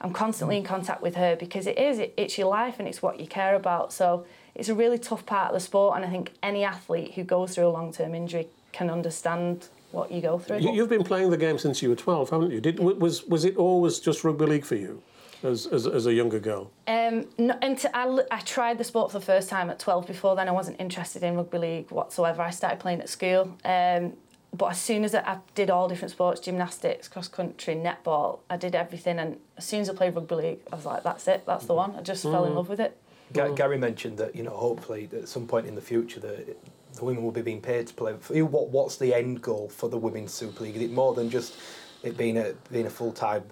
[0.00, 3.02] I'm constantly in contact with her because it is it, it's your life and it's
[3.02, 6.08] what you care about so it's a really tough part of the sport and I
[6.08, 10.58] think any athlete who goes through a long-term injury can understand what you go through.
[10.58, 12.60] You, have been playing the game since you were 12, haven't you?
[12.60, 15.02] Did, was, was it always just rugby league for you?
[15.42, 16.70] As, as, as a younger girl?
[16.86, 20.06] Um, no, I, I tried the sport for the first time at 12.
[20.06, 22.42] Before then, I wasn't interested in rugby league whatsoever.
[22.42, 23.56] I started playing at school.
[23.64, 24.14] Um,
[24.52, 28.56] but as soon as I, I did all different sports, gymnastics, cross country, netball, I
[28.56, 29.18] did everything.
[29.18, 31.74] And as soon as I played rugby league, I was like, that's it, that's the
[31.74, 31.94] one.
[31.96, 32.32] I just mm.
[32.32, 32.56] fell in mm.
[32.56, 32.96] love with it.
[33.32, 36.56] Gary mentioned that, you know, hopefully at some point in the future that
[36.94, 38.14] the women will be being paid to play.
[38.18, 40.76] For you, what what's the end goal for the women's Super League?
[40.76, 41.54] Is it more than just
[42.02, 43.44] it being a being a full time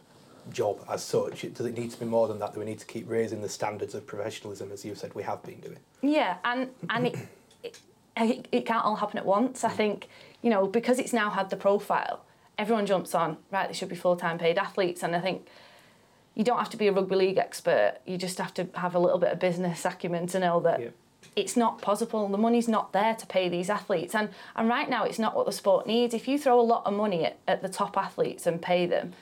[0.50, 1.42] job as such?
[1.54, 2.54] Does it need to be more than that?
[2.54, 5.42] Do we need to keep raising the standards of professionalism, as you've said we have
[5.42, 5.78] been doing?
[6.02, 7.16] Yeah, and and it,
[8.16, 9.64] it, it can't all happen at once.
[9.64, 9.76] I mm.
[9.76, 10.08] think
[10.42, 12.24] you know because it's now had the profile,
[12.58, 13.38] everyone jumps on.
[13.50, 15.46] Right, they should be full time paid athletes, and I think
[16.34, 17.98] you don't have to be a rugby league expert.
[18.06, 20.92] You just have to have a little bit of business acumen to know that
[21.34, 22.28] it's not possible.
[22.28, 24.14] The money's not there to pay these athletes.
[24.14, 26.14] And, and right now, it's not what the sport needs.
[26.14, 29.12] If you throw a lot of money at, at the top athletes and pay them,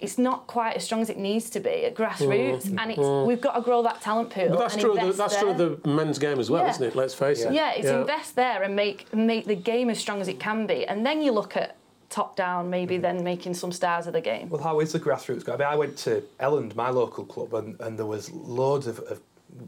[0.00, 2.80] it's not quite as strong as it needs to be at grassroots, mm.
[2.80, 3.26] and it's, mm.
[3.26, 4.48] we've got to grow that talent pool.
[4.50, 4.94] But that's true.
[4.94, 5.42] The, that's there.
[5.42, 6.70] true of the men's game as well, yeah.
[6.70, 6.96] isn't it?
[6.96, 7.48] Let's face yeah.
[7.48, 7.54] it.
[7.54, 8.00] Yeah, it's yeah.
[8.00, 11.22] invest there and make make the game as strong as it can be, and then
[11.22, 11.76] you look at
[12.08, 13.02] top down, maybe mm.
[13.02, 14.48] then making some stars of the game.
[14.48, 15.60] Well, how is the grassroots going?
[15.60, 18.98] I mean, I went to Elland, my local club, and, and there was loads of,
[19.00, 19.20] of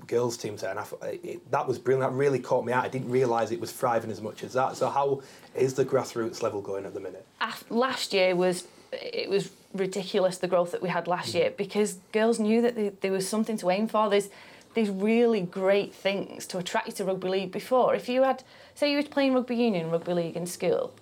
[0.07, 0.87] girls teams there, and I,
[1.23, 2.11] it, that was brilliant.
[2.11, 2.85] That really caught me out.
[2.85, 4.77] I didn't realise it was thriving as much as that.
[4.77, 5.23] So how
[5.55, 7.27] is the grassroots level going at the minute?
[7.71, 11.40] Last year was it was ridiculous the growth that we had last mm.
[11.40, 14.11] year because girls knew that they, there was something to aim for.
[14.11, 14.28] There's
[14.74, 17.94] these really great things to attract you to rugby league before.
[17.94, 18.42] If you had,
[18.74, 20.94] say, you were playing rugby union, rugby league in school,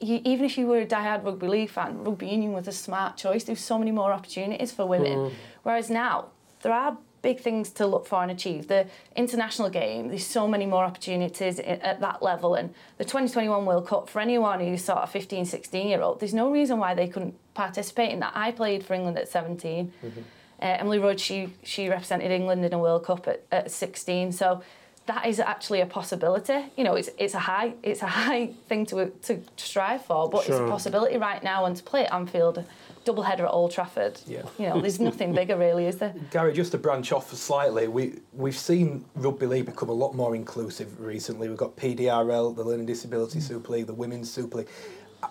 [0.00, 3.16] you, even if you were a die-hard rugby league fan, rugby union was a smart
[3.16, 3.44] choice.
[3.44, 5.12] There's so many more opportunities for women.
[5.12, 5.32] Mm.
[5.62, 6.26] Whereas now,
[6.62, 8.68] there are big things to look for and achieve.
[8.68, 8.86] The
[9.16, 12.54] international game, there's so many more opportunities at that level.
[12.54, 16.34] And the 2021 World Cup, for anyone who's sort of 15, 16 year old, there's
[16.34, 18.32] no reason why they couldn't participate in that.
[18.36, 19.92] I played for England at 17.
[20.04, 20.20] Mm-hmm.
[20.62, 24.30] Uh, Emily Rudd, she, she represented England in a World Cup at, at 16.
[24.30, 24.62] So
[25.06, 26.60] that is actually a possibility.
[26.76, 30.44] You know, it's it's a high it's a high thing to to strive for, but
[30.44, 30.54] sure.
[30.54, 31.64] it's a possibility right now.
[31.64, 32.64] And to play at Anfield,
[33.06, 34.20] double header at Old Trafford.
[34.26, 34.42] Yeah.
[34.58, 36.14] You know, there's nothing bigger really, is there?
[36.30, 40.34] Gary, just to branch off slightly, we we've seen rugby league become a lot more
[40.34, 41.48] inclusive recently.
[41.48, 44.68] We've got PDRL, the Learning Disability Super League, the Women's Super League.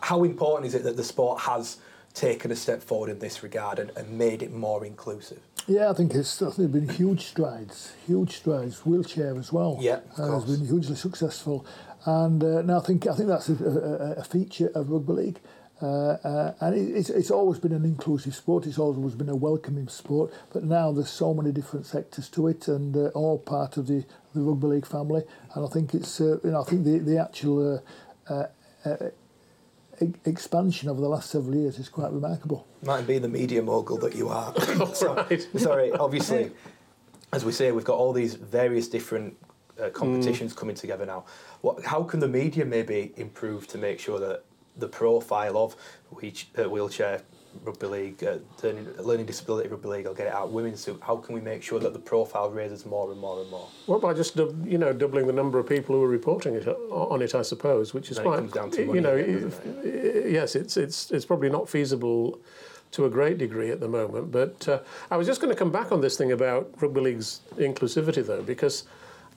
[0.02, 1.78] How important is it that the sport has
[2.14, 5.42] taken a step forward in this regard and, and made it more inclusive?
[5.68, 8.86] Yeah, I think it's I think been huge strides, huge strides.
[8.86, 9.78] Wheelchair as well.
[9.82, 11.66] Yeah, uh, has been hugely successful,
[12.06, 15.40] and uh, now I think I think that's a, a, a feature of rugby league.
[15.82, 15.86] Uh,
[16.24, 18.66] uh, and it, it's, it's always been an inclusive sport.
[18.66, 20.34] It's always been a welcoming sport.
[20.54, 24.06] But now there's so many different sectors to it, and uh, all part of the,
[24.34, 25.24] the rugby league family.
[25.54, 27.84] And I think it's uh, you know I think the the actual
[28.30, 28.44] uh,
[28.86, 28.96] uh,
[30.26, 32.66] expansion over the last several years is quite remarkable.
[32.84, 34.54] Might be the media mogul that you are.
[34.94, 35.28] so.
[35.58, 36.52] Sorry, obviously,
[37.34, 39.36] as we say, we've got all these various different
[39.92, 40.58] competitions mm.
[40.58, 41.26] coming together now.
[41.60, 44.46] What, how can the media maybe improve to make sure that
[44.78, 45.76] the profile of
[46.14, 47.22] uh, wheelchair
[47.64, 50.52] rugby league, uh, learning, learning disability rugby league, I'll get it out.
[50.52, 53.50] Women's so how can we make sure that the profile raises more and more and
[53.50, 53.68] more?
[53.88, 56.74] Well, by just you know doubling the number of people who are reporting it uh,
[56.92, 58.40] on it, I suppose, which is quite.
[58.40, 62.40] It comes down to you know, it, yes, it's it's it's probably not feasible
[62.92, 64.32] to a great degree at the moment.
[64.32, 64.80] But uh,
[65.12, 68.44] I was just going to come back on this thing about rugby league's inclusivity, though,
[68.44, 68.84] because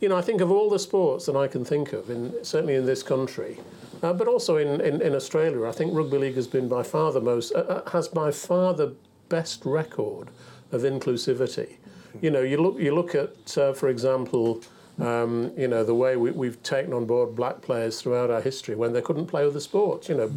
[0.01, 2.75] you know I think of all the sports that I can think of, in certainly
[2.75, 3.59] in this country.
[4.03, 7.11] Uh, but also in, in, in, Australia, I think rugby league has been by far
[7.13, 8.95] the most uh, uh, has by far the
[9.29, 10.29] best record
[10.71, 11.77] of inclusivity.
[12.21, 14.63] You know, you look you look at, uh, for example,
[15.01, 18.75] um, you know the way we, have taken on board black players throughout our history
[18.75, 20.09] when they couldn't play other sports.
[20.09, 20.33] You know,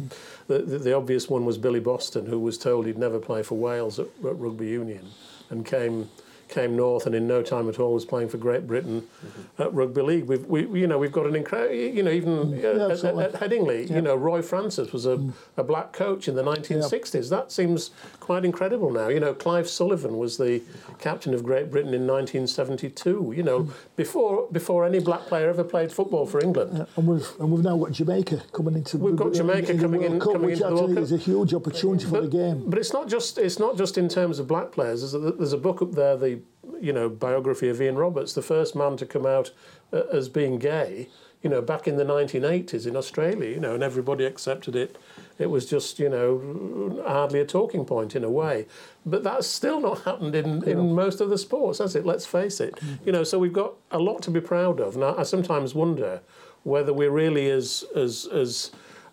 [0.48, 3.56] the, the, the obvious one was Billy Boston, who was told he'd never play for
[3.56, 5.06] Wales at, at rugby union,
[5.50, 6.10] and came
[6.52, 9.62] came north and in no time at all was playing for Great Britain mm-hmm.
[9.62, 10.24] at rugby league.
[10.24, 12.64] We've, we, you know, we've got an incredible, you know, even mm.
[12.64, 13.96] uh, yeah, at, at, Headingley, yeah.
[13.96, 15.32] you know, Roy Francis was a, mm.
[15.56, 17.14] a black coach in the 1960s.
[17.14, 17.38] Yeah.
[17.38, 19.08] That seems quite incredible now.
[19.08, 20.62] You know, Clive Sullivan was the
[20.98, 23.32] captain of Great Britain in 1972.
[23.34, 23.72] You know, mm.
[23.96, 26.86] before before any black player ever played football for England.
[26.96, 28.98] and we've and we've now got Jamaica coming into.
[28.98, 31.02] We've got Jamaica in, coming in, Cup, coming which into the World Cup.
[31.02, 32.68] is a huge opportunity for the game.
[32.68, 35.00] But it's not just it's not just in terms of black players.
[35.00, 36.41] There's a, there's a book up there, the
[36.82, 39.52] you know biography of Ian Roberts, the first man to come out
[39.92, 41.08] uh, as being gay.
[41.42, 44.96] You know, back in the 1980s in Australia, you know, and everybody accepted it.
[45.40, 48.66] It was just, you know, hardly a talking point in a way.
[49.04, 52.06] But that's still not happened in, in most of the sports, has it?
[52.06, 52.76] Let's face it.
[52.76, 53.06] Mm.
[53.06, 54.96] You know, so we've got a lot to be proud of.
[54.96, 56.20] Now, I sometimes wonder
[56.62, 58.70] whether we're really as as as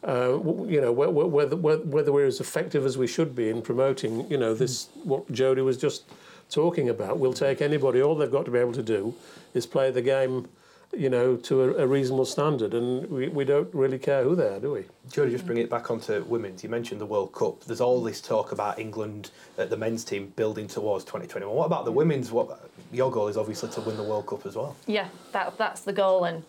[0.07, 4.37] uh, you know, whether, whether we're as effective as we should be in promoting, you
[4.37, 6.03] know, this what Jodie was just
[6.49, 7.19] talking about.
[7.19, 8.01] We'll take anybody.
[8.01, 9.13] All they've got to be able to do
[9.53, 10.47] is play the game,
[10.95, 14.47] you know, to a, a reasonable standard, and we, we don't really care who they
[14.47, 14.85] are, do we?
[15.09, 16.63] Jodie, just bring it back onto women's.
[16.63, 17.63] You mentioned the World Cup.
[17.63, 21.55] There's all this talk about England, uh, the men's team building towards 2021.
[21.55, 22.31] What about the women's?
[22.31, 24.75] What your goal is obviously to win the World Cup as well.
[24.87, 26.43] Yeah, that that's the goal, and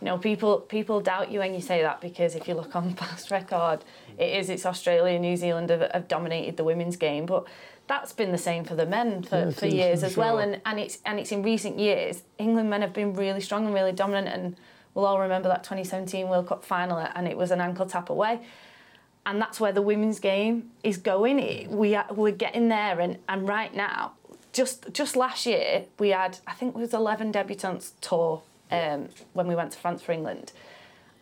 [0.00, 2.94] you know, people people doubt you when you say that because if you look on
[2.94, 3.80] past record,
[4.18, 7.46] it is it's Australia, and New Zealand have, have dominated the women's game, but
[7.90, 10.22] that's been the same for the men for, yeah, for years as sure.
[10.22, 10.38] well.
[10.38, 13.74] And and it's and it's in recent years, England men have been really strong and
[13.74, 14.28] really dominant.
[14.28, 14.56] And
[14.94, 18.42] we'll all remember that 2017 World Cup final, and it was an ankle tap away.
[19.26, 21.36] And that's where the women's game is going.
[21.76, 24.12] we are, we're getting there, and, and right now,
[24.52, 29.48] just just last year we had I think it was 11 debutants tour um, when
[29.48, 30.52] we went to France for England.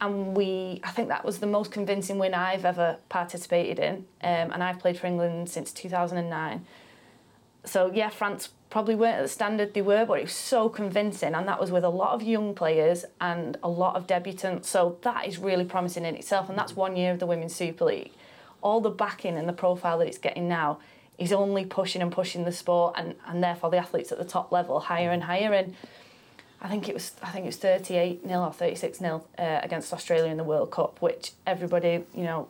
[0.01, 3.97] And we, I think that was the most convincing win I've ever participated in.
[4.23, 6.65] Um, and I've played for England since 2009.
[7.65, 11.35] So, yeah, France probably weren't at the standard they were, but it was so convincing.
[11.35, 14.67] And that was with a lot of young players and a lot of debutants.
[14.67, 16.49] So, that is really promising in itself.
[16.49, 18.13] And that's one year of the Women's Super League.
[18.63, 20.79] All the backing and the profile that it's getting now
[21.19, 24.53] is only pushing and pushing the sport and, and therefore the athletes at the top
[24.53, 25.53] level higher and higher.
[25.53, 25.75] And
[26.61, 29.93] I think it was I think it was 38 0 or 36 0 uh, against
[29.93, 32.49] Australia in the World Cup, which everybody you know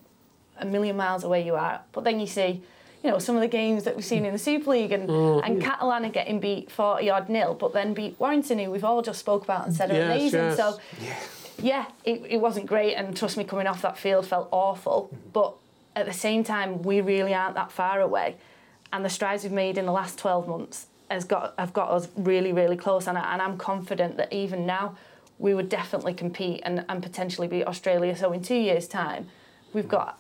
[0.59, 1.81] a million miles away you are.
[1.92, 2.62] But then you see,
[3.03, 5.42] you know, some of the games that we've seen in the Super League and mm.
[5.44, 9.03] and Catalan are getting beat 40 odd nil, but then beat Warrington, who we've all
[9.03, 10.40] just spoke about and said are yes, amazing.
[10.40, 10.57] Yes.
[10.57, 10.81] So.
[11.01, 11.16] Yeah.
[11.61, 15.11] Yeah, it, it wasn't great, and trust me, coming off that field felt awful.
[15.33, 15.55] But
[15.97, 18.37] at the same time, we really aren't that far away.
[18.92, 22.09] And the strides we've made in the last 12 months has got have got us
[22.16, 24.97] really really close, and, I, and I'm confident that even now
[25.38, 28.16] we would definitely compete and, and potentially beat Australia.
[28.16, 29.29] So in two years' time,
[29.73, 30.18] we've got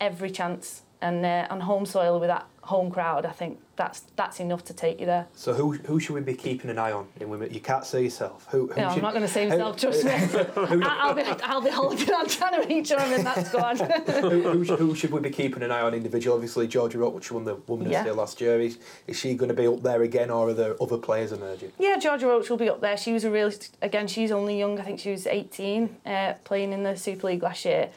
[0.00, 4.40] every chance and uh, on home soil with that home crowd, I think that's that's
[4.40, 5.26] enough to take you there.
[5.34, 7.52] So who who should we be keeping an eye on in women?
[7.52, 8.46] You can't say yourself.
[8.50, 8.68] Who?
[8.68, 9.80] who no, should, I'm not going to say myself.
[9.80, 10.82] Who, trust me.
[10.86, 13.78] I'll be I'll be holding on trying to reach I'm in that squad.
[13.80, 16.36] who, who, who, should we be keeping an eye on individual?
[16.36, 18.04] Obviously, Georgia Roche won the Women's yeah.
[18.04, 18.60] Day last year.
[18.60, 21.72] Is, is she going to be up there again, or are there other players emerging?
[21.78, 22.96] Yeah, Georgia Roche will be up there.
[22.96, 23.50] She was a real
[23.82, 24.06] again.
[24.06, 24.78] She's only young.
[24.78, 27.90] I think she was 18, uh, playing in the Super League last year.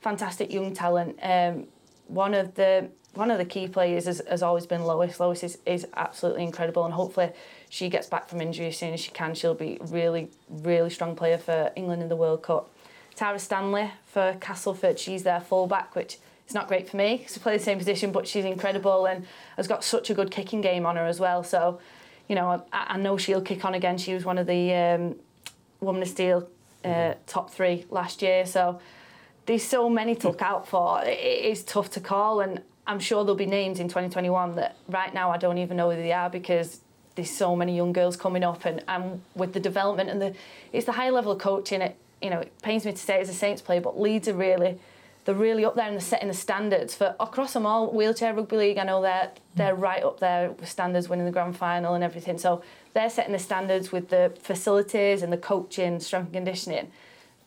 [0.00, 1.18] Fantastic young talent.
[1.22, 1.66] Um,
[2.08, 5.20] one of the one of the key players has, has always been Lois.
[5.20, 7.30] Lois is, is absolutely incredible, and hopefully
[7.68, 9.34] she gets back from injury as soon as she can.
[9.34, 12.70] She'll be really, really strong player for England in the World Cup.
[13.14, 17.42] Tara Stanley for Castleford, she's their fullback, which is not great for me because we
[17.42, 20.86] play the same position, but she's incredible and has got such a good kicking game
[20.86, 21.44] on her as well.
[21.44, 21.80] So,
[22.28, 23.98] you know, I, I know she'll kick on again.
[23.98, 25.16] She was one of the um,
[25.80, 26.48] Woman of Steel
[26.84, 28.46] uh, top three last year.
[28.46, 28.80] So
[29.46, 31.02] there's so many to look out for.
[31.04, 35.12] It is tough to call, and I'm sure there'll be names in 2021 that right
[35.14, 36.80] now I don't even know who they are because
[37.14, 40.34] there's so many young girls coming up and, and with the development and the
[40.72, 43.28] it's the high level of coaching it you know it pains me to say as
[43.28, 44.78] a Saints player but Leeds are really
[45.24, 48.56] they're really up there and they're setting the standards for across them all wheelchair rugby
[48.56, 52.02] league I know they're they're right up there with standards winning the grand final and
[52.02, 52.38] everything.
[52.38, 52.62] So
[52.94, 56.90] they're setting the standards with the facilities and the coaching strength and conditioning.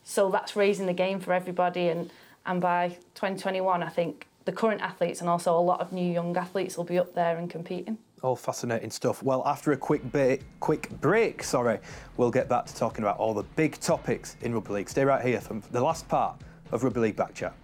[0.04, 2.10] So that's raising the game for everybody and
[2.46, 6.34] and by 2021 I think the current athletes and also a lot of new young
[6.36, 7.98] athletes will be up there and competing.
[8.22, 9.22] All fascinating stuff.
[9.22, 11.80] Well, after a quick bit, quick break, sorry,
[12.16, 14.88] we'll get back to talking about all the big topics in rugby league.
[14.88, 16.40] Stay right here for the last part
[16.72, 17.54] of Rugby League Back Chat.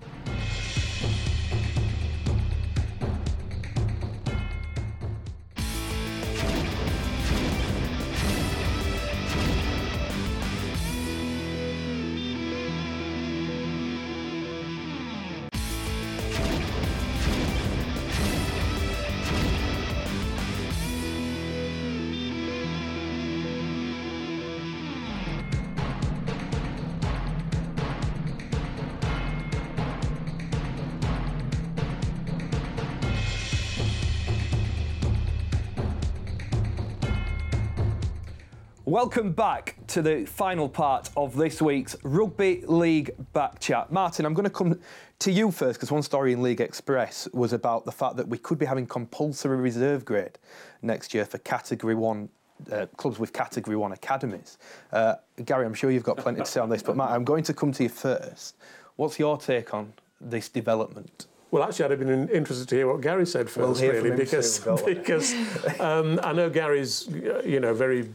[39.02, 43.90] Welcome back to the final part of this week's Rugby League Back Chat.
[43.90, 44.78] Martin, I'm going to come
[45.18, 48.38] to you first because one story in League Express was about the fact that we
[48.38, 50.38] could be having compulsory reserve grade
[50.82, 52.28] next year for Category 1
[52.70, 54.58] uh, clubs with Category 1 academies.
[54.92, 57.42] Uh, Gary, I'm sure you've got plenty to say on this, but Matt, I'm going
[57.42, 58.54] to come to you first.
[58.94, 61.26] What's your take on this development?
[61.52, 64.58] Well, actually, I'd have been interested to hear what Gary said first, we'll really, because
[64.86, 65.34] because
[65.80, 67.06] um, I know Gary's
[67.44, 68.08] you know very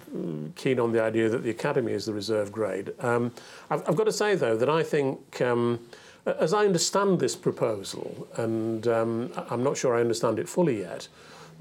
[0.56, 2.94] keen on the idea that the academy is the reserve grade.
[3.00, 3.32] Um,
[3.70, 5.40] I've, I've, got to say though that I think.
[5.40, 5.80] Um,
[6.26, 11.08] as I understand this proposal, and um, I'm not sure I understand it fully yet,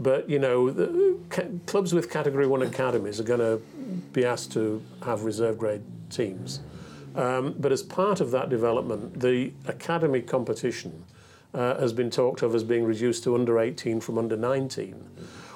[0.01, 1.17] but you know, the,
[1.67, 3.63] clubs with Category One academies are going to
[4.13, 6.59] be asked to have reserve grade teams.
[7.15, 11.05] Um, but as part of that development, the academy competition
[11.55, 14.93] uh, has been talked of as being reduced to under 18 from under 19,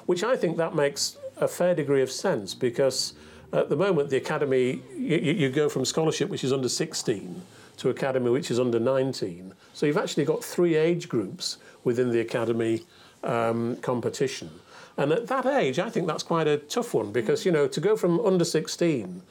[0.05, 3.13] which I think that makes a fair degree of sense because
[3.53, 7.41] at the moment the academy you, you go from scholarship which is under 16
[7.77, 9.53] to academy which is under 19.
[9.73, 12.83] So you've actually got three age groups within the academy
[13.23, 14.49] um, competition.
[14.97, 17.79] And at that age, I think that's quite a tough one because, you know, to
[17.79, 19.21] go from under 16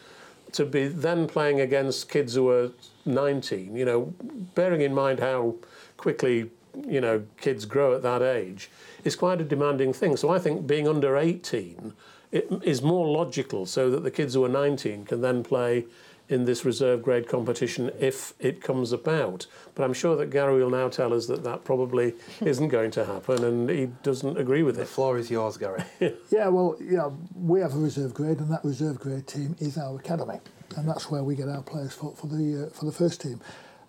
[0.52, 2.70] to be then playing against kids who are
[3.06, 4.12] 19, you know,
[4.54, 5.54] bearing in mind how
[6.00, 6.50] quickly,
[6.88, 8.70] you know, kids grow at that age,
[9.04, 10.16] is quite a demanding thing.
[10.16, 11.92] So I think being under 18
[12.32, 15.84] is more logical so that the kids who are 19 can then play
[16.30, 19.46] in this reserve grade competition if it comes about.
[19.74, 23.04] But I'm sure that Gary will now tell us that that probably isn't going to
[23.04, 24.84] happen and he doesn't agree with the it.
[24.84, 25.82] The floor is yours, Gary.
[26.30, 29.98] yeah, well, yeah, we have a reserve grade and that reserve grade team is our
[29.98, 30.38] academy
[30.76, 33.40] and that's where we get our players for, for, the, uh, for the first team.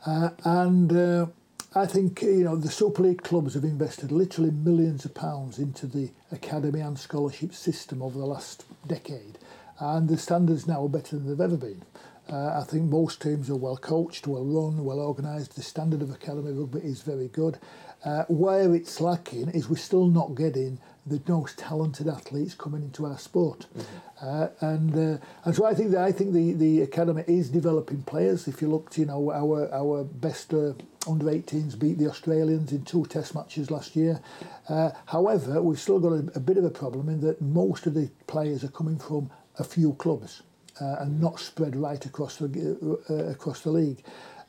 [0.05, 1.27] Uh, and uh,
[1.73, 5.87] I think you know the Super League clubs have invested literally millions of pounds into
[5.87, 9.37] the academy and scholarship system over the last decade,
[9.79, 11.81] and the standards now are better than they've ever been.
[12.29, 15.55] Uh, I think most teams are well coached, well run, well organised.
[15.55, 17.57] The standard of academy rugby is very good.
[18.03, 23.05] Uh, where it's lacking is we're still not getting the most talented athletes coming into
[23.05, 24.25] our sport, mm-hmm.
[24.25, 28.03] uh, and uh, and so I think that I think the, the academy is developing
[28.03, 28.47] players.
[28.47, 30.73] If you looked, you know, our our best uh,
[31.07, 34.21] under 18s beat the Australians in two Test matches last year.
[34.69, 37.95] Uh, however, we've still got a, a bit of a problem in that most of
[37.95, 40.43] the players are coming from a few clubs
[40.79, 44.03] uh, and not spread right across the uh, across the league.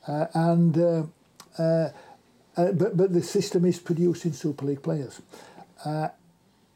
[0.07, 0.75] And
[2.55, 5.23] but but the system is producing Super League players.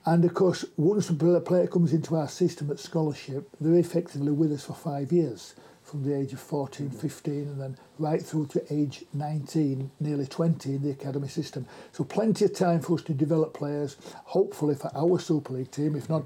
[0.07, 4.53] And of course, once a player comes into our system at scholarship, they're effectively with
[4.53, 8.73] us for five years, from the age of 14, 15, and then right through to
[8.73, 11.67] age 19, nearly 20 in the academy system.
[11.91, 13.97] So plenty of time for us to develop players,
[14.27, 16.25] hopefully for our Super League team, if not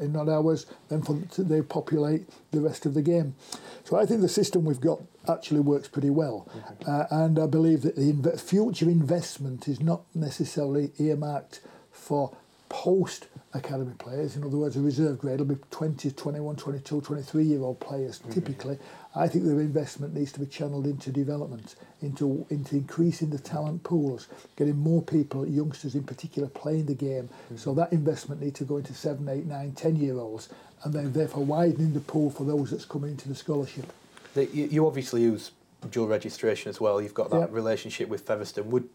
[0.00, 3.36] in not ours, then for, they populate the rest of the game.
[3.84, 6.48] So I think the system we've got actually works pretty well.
[6.50, 6.90] Mm-hmm.
[6.90, 11.60] Uh, and I believe that the inv- future investment is not necessarily earmarked
[11.92, 12.36] for
[12.74, 14.34] post academy players.
[14.34, 18.18] In other words, a reserve grade will be 20, 21, 22, 23 year old players
[18.18, 18.32] mm-hmm.
[18.32, 18.78] typically.
[19.14, 23.84] I think the investment needs to be channeled into development, into into increasing the talent
[23.84, 27.28] pools, getting more people, youngsters in particular, playing the game.
[27.28, 27.58] Mm-hmm.
[27.58, 30.48] So that investment needs to go into seven, eight, nine, ten year olds,
[30.82, 33.92] and then therefore widening the pool for those that's coming into the scholarship.
[34.34, 35.52] The, you, you obviously use
[35.92, 37.00] dual registration as well.
[37.00, 37.52] You've got that yep.
[37.52, 38.68] relationship with Featherstone.
[38.72, 38.88] Would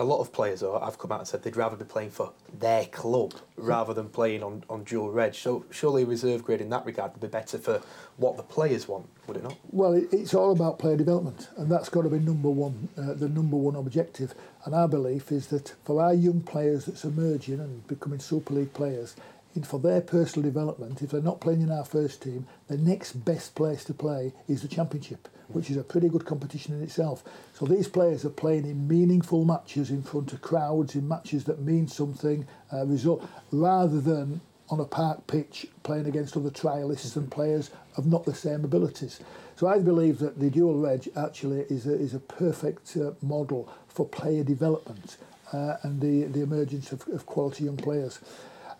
[0.00, 2.32] a lot of players though have come out and said they'd rather be playing for
[2.58, 5.34] their club rather than playing on, on dual reg.
[5.34, 7.82] So surely a reserve grade in that regard would be better for
[8.16, 9.56] what the players want, would it not?
[9.70, 13.14] Well, it, it's all about player development, and that's got to be number one, uh,
[13.14, 14.34] the number one objective.
[14.64, 18.74] And our belief is that for our young players that's emerging and becoming Super League
[18.74, 19.16] players,
[19.64, 23.54] for their personal development, if they're not playing in our first team, the next best
[23.54, 27.22] place to play is the Championship, which is a pretty good competition in itself.
[27.54, 31.60] So these players are playing in meaningful matches in front of crowds, in matches that
[31.60, 34.40] mean something, uh, result, rather than
[34.70, 39.20] on a park pitch playing against other trialists and players of not the same abilities.
[39.56, 43.68] So I believe that the dual reg actually is a, is a perfect uh, model
[43.88, 45.16] for player development
[45.52, 48.20] uh, and the, the emergence of, of quality young players.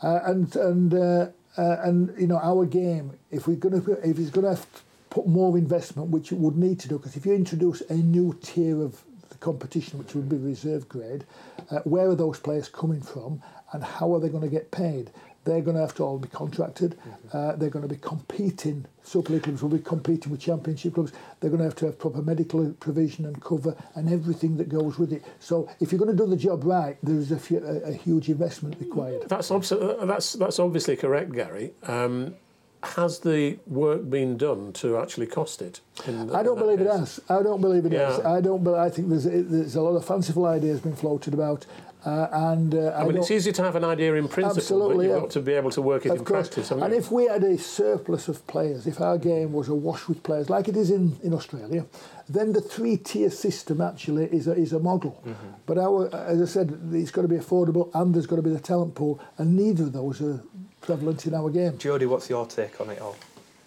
[0.02, 1.26] Uh, and and uh,
[1.58, 4.62] uh, and you know our game, if we're going to if it's going to
[5.11, 8.38] put more investment, which it would need to do, because if you introduce a new
[8.42, 11.24] tier of the competition, which would be reserve grade,
[11.70, 13.42] uh, where are those players coming from,
[13.72, 15.11] and how are they going to get paid?
[15.44, 16.98] They're going to have to all be contracted.
[16.98, 17.36] Mm-hmm.
[17.36, 18.84] Uh, they're going to be competing.
[19.02, 21.12] Super League clubs will be competing with Championship clubs.
[21.40, 24.98] They're going to have to have proper medical provision and cover and everything that goes
[24.98, 25.24] with it.
[25.38, 27.92] So if you're going to do the job right, there is a, few, a, a
[27.92, 29.28] huge investment required.
[29.28, 31.72] That's obs- uh, that's that's obviously correct, Gary.
[31.84, 32.34] Um,
[32.82, 35.80] has the work been done to actually cost it?
[36.06, 36.86] The, I don't believe case?
[36.86, 37.20] it has.
[37.28, 38.10] I don't believe it yeah.
[38.10, 38.20] has.
[38.20, 38.64] I don't.
[38.64, 41.66] But I think there's there's a lot of fanciful ideas being floated about.
[42.04, 45.02] Uh, and uh, I, I mean, it's easy to have an idea in principle, but
[45.02, 46.48] you've got to be able to work it in course.
[46.48, 46.70] practice.
[46.70, 50.48] And if we had a surplus of players, if our game was awash with players,
[50.48, 51.84] like it is in, in Australia,
[52.26, 55.22] then the three-tier system actually is a, is a model.
[55.26, 55.48] Mm-hmm.
[55.66, 58.50] But our, as I said, it's got to be affordable, and there's got to be
[58.50, 60.42] the talent pool, and neither of those are
[60.91, 61.72] prevalent in our game.
[61.74, 63.16] Jodie, what's your take on it all?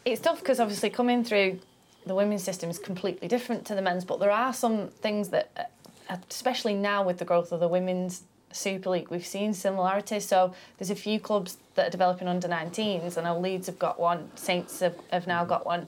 [0.03, 1.57] It's tough because obviously coming through
[2.05, 5.71] the women's system is completely different to the men's, but there are some things that,
[6.09, 10.25] uh, especially now with the growth of the women's Super League, we've seen similarities.
[10.25, 13.97] So there's a few clubs that are developing under 19s, and our Leeds have got
[13.97, 15.87] one, Saints have, have now got one.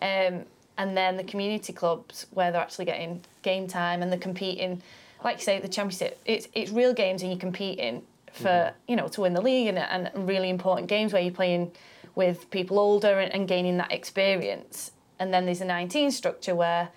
[0.00, 0.46] Um,
[0.78, 4.82] and then the community clubs where they're actually getting game time and they're competing.
[5.22, 8.02] Like you say, the championship, it's, it's real games and you're competing
[8.32, 8.76] for, mm-hmm.
[8.88, 11.72] you know, to win the league and, and really important games where you're playing
[12.14, 14.92] with people older and, and gaining that experience.
[15.18, 16.90] And then there's a 19 structure where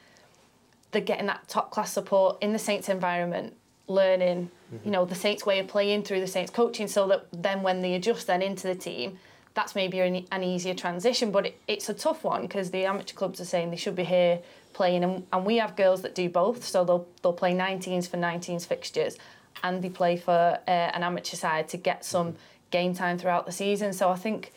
[0.92, 3.56] they're getting that top class support in the Saints environment
[3.88, 4.86] learning, mm-hmm.
[4.86, 7.82] you know, the Saints way of playing through the Saints coaching, so that then when
[7.82, 9.20] they adjust then into the team,
[9.54, 11.32] that's maybe an, an easier transition.
[11.32, 14.04] But it, it's a tough one because the amateur clubs are saying they should be
[14.04, 14.40] here
[14.74, 18.18] playing, and, and we have girls that do both, so they'll they'll play 19s for
[18.18, 19.18] 19s fixtures,
[19.66, 22.36] and they play for uh, an amateur side to get some
[22.70, 23.93] game time throughout the season.
[23.93, 24.53] So I think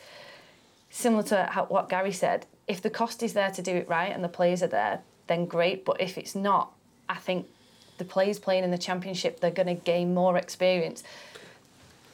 [0.91, 4.13] similar to how, what Gary said, if the cost is there to do it right
[4.15, 5.85] and the players are there, then great.
[5.85, 6.73] But if it's not,
[7.09, 7.47] I think
[7.97, 11.03] the players playing in the championship, they're going to gain more experience.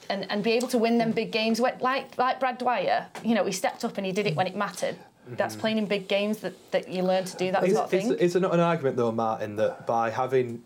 [0.09, 3.45] And, and be able to win them big games like like Brad Dwyer, you know,
[3.47, 4.97] he stepped up and he did it when it mattered.
[4.97, 5.37] Mm-hmm.
[5.37, 7.91] That's playing in big games that, that you learn to do that is, sort of
[7.91, 8.13] thing.
[8.13, 10.63] Is, is there not an argument though, Martin, that by having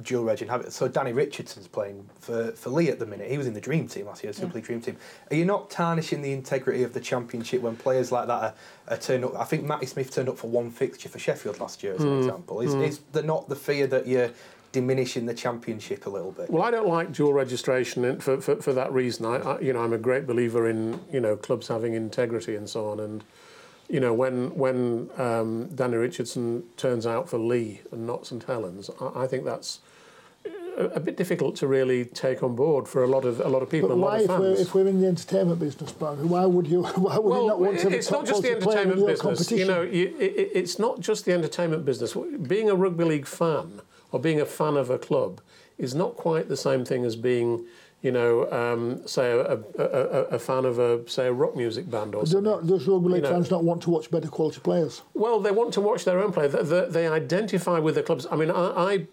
[0.00, 0.72] dual reg and have it.
[0.72, 3.30] So Danny Richardson's playing for, for Leigh at the minute.
[3.30, 4.64] He was in the dream team last year, Super yeah.
[4.64, 4.96] Dream team.
[5.30, 8.54] Are you not tarnishing the integrity of the championship when players like that are,
[8.88, 9.38] are turned up?
[9.38, 12.06] I think Matty Smith turned up for one fixture for Sheffield last year, as mm.
[12.06, 12.60] an example.
[12.62, 12.86] Is, mm.
[12.86, 14.30] is there not the fear that you're
[14.72, 16.50] diminishing the championship a little bit?
[16.50, 19.26] Well, I don't like dual registration for, for, for that reason.
[19.26, 22.68] I, I, you know, I'm a great believer in you know clubs having integrity and
[22.68, 22.98] so on.
[22.98, 23.24] And
[23.92, 28.88] you know, when when um, Danny Richardson turns out for Leigh and not St Helens,
[28.98, 29.80] I, I think that's
[30.78, 33.62] a, a, bit difficult to really take on board for a lot of a lot
[33.62, 34.60] of people but and a lot of fans.
[34.60, 36.82] If we're, if we're in the entertainment business, why would you?
[36.84, 37.90] Why would well, you not want to?
[37.90, 39.50] It's not just the entertainment business.
[39.50, 42.16] You know, you, it, it's not just the entertainment business.
[42.46, 45.42] Being a rugby league fan or being a fan of a club
[45.76, 47.66] is not quite the same thing as being
[48.02, 51.88] you know, um, say a, a, a, a, fan of a say a rock music
[51.88, 52.50] band or something.
[52.50, 55.02] Not, does rugby league you know, fans not want to watch better quality players?
[55.14, 56.48] Well, they want to watch their own play.
[56.48, 58.26] They, they, they identify with the clubs.
[58.30, 59.06] I mean, I, I,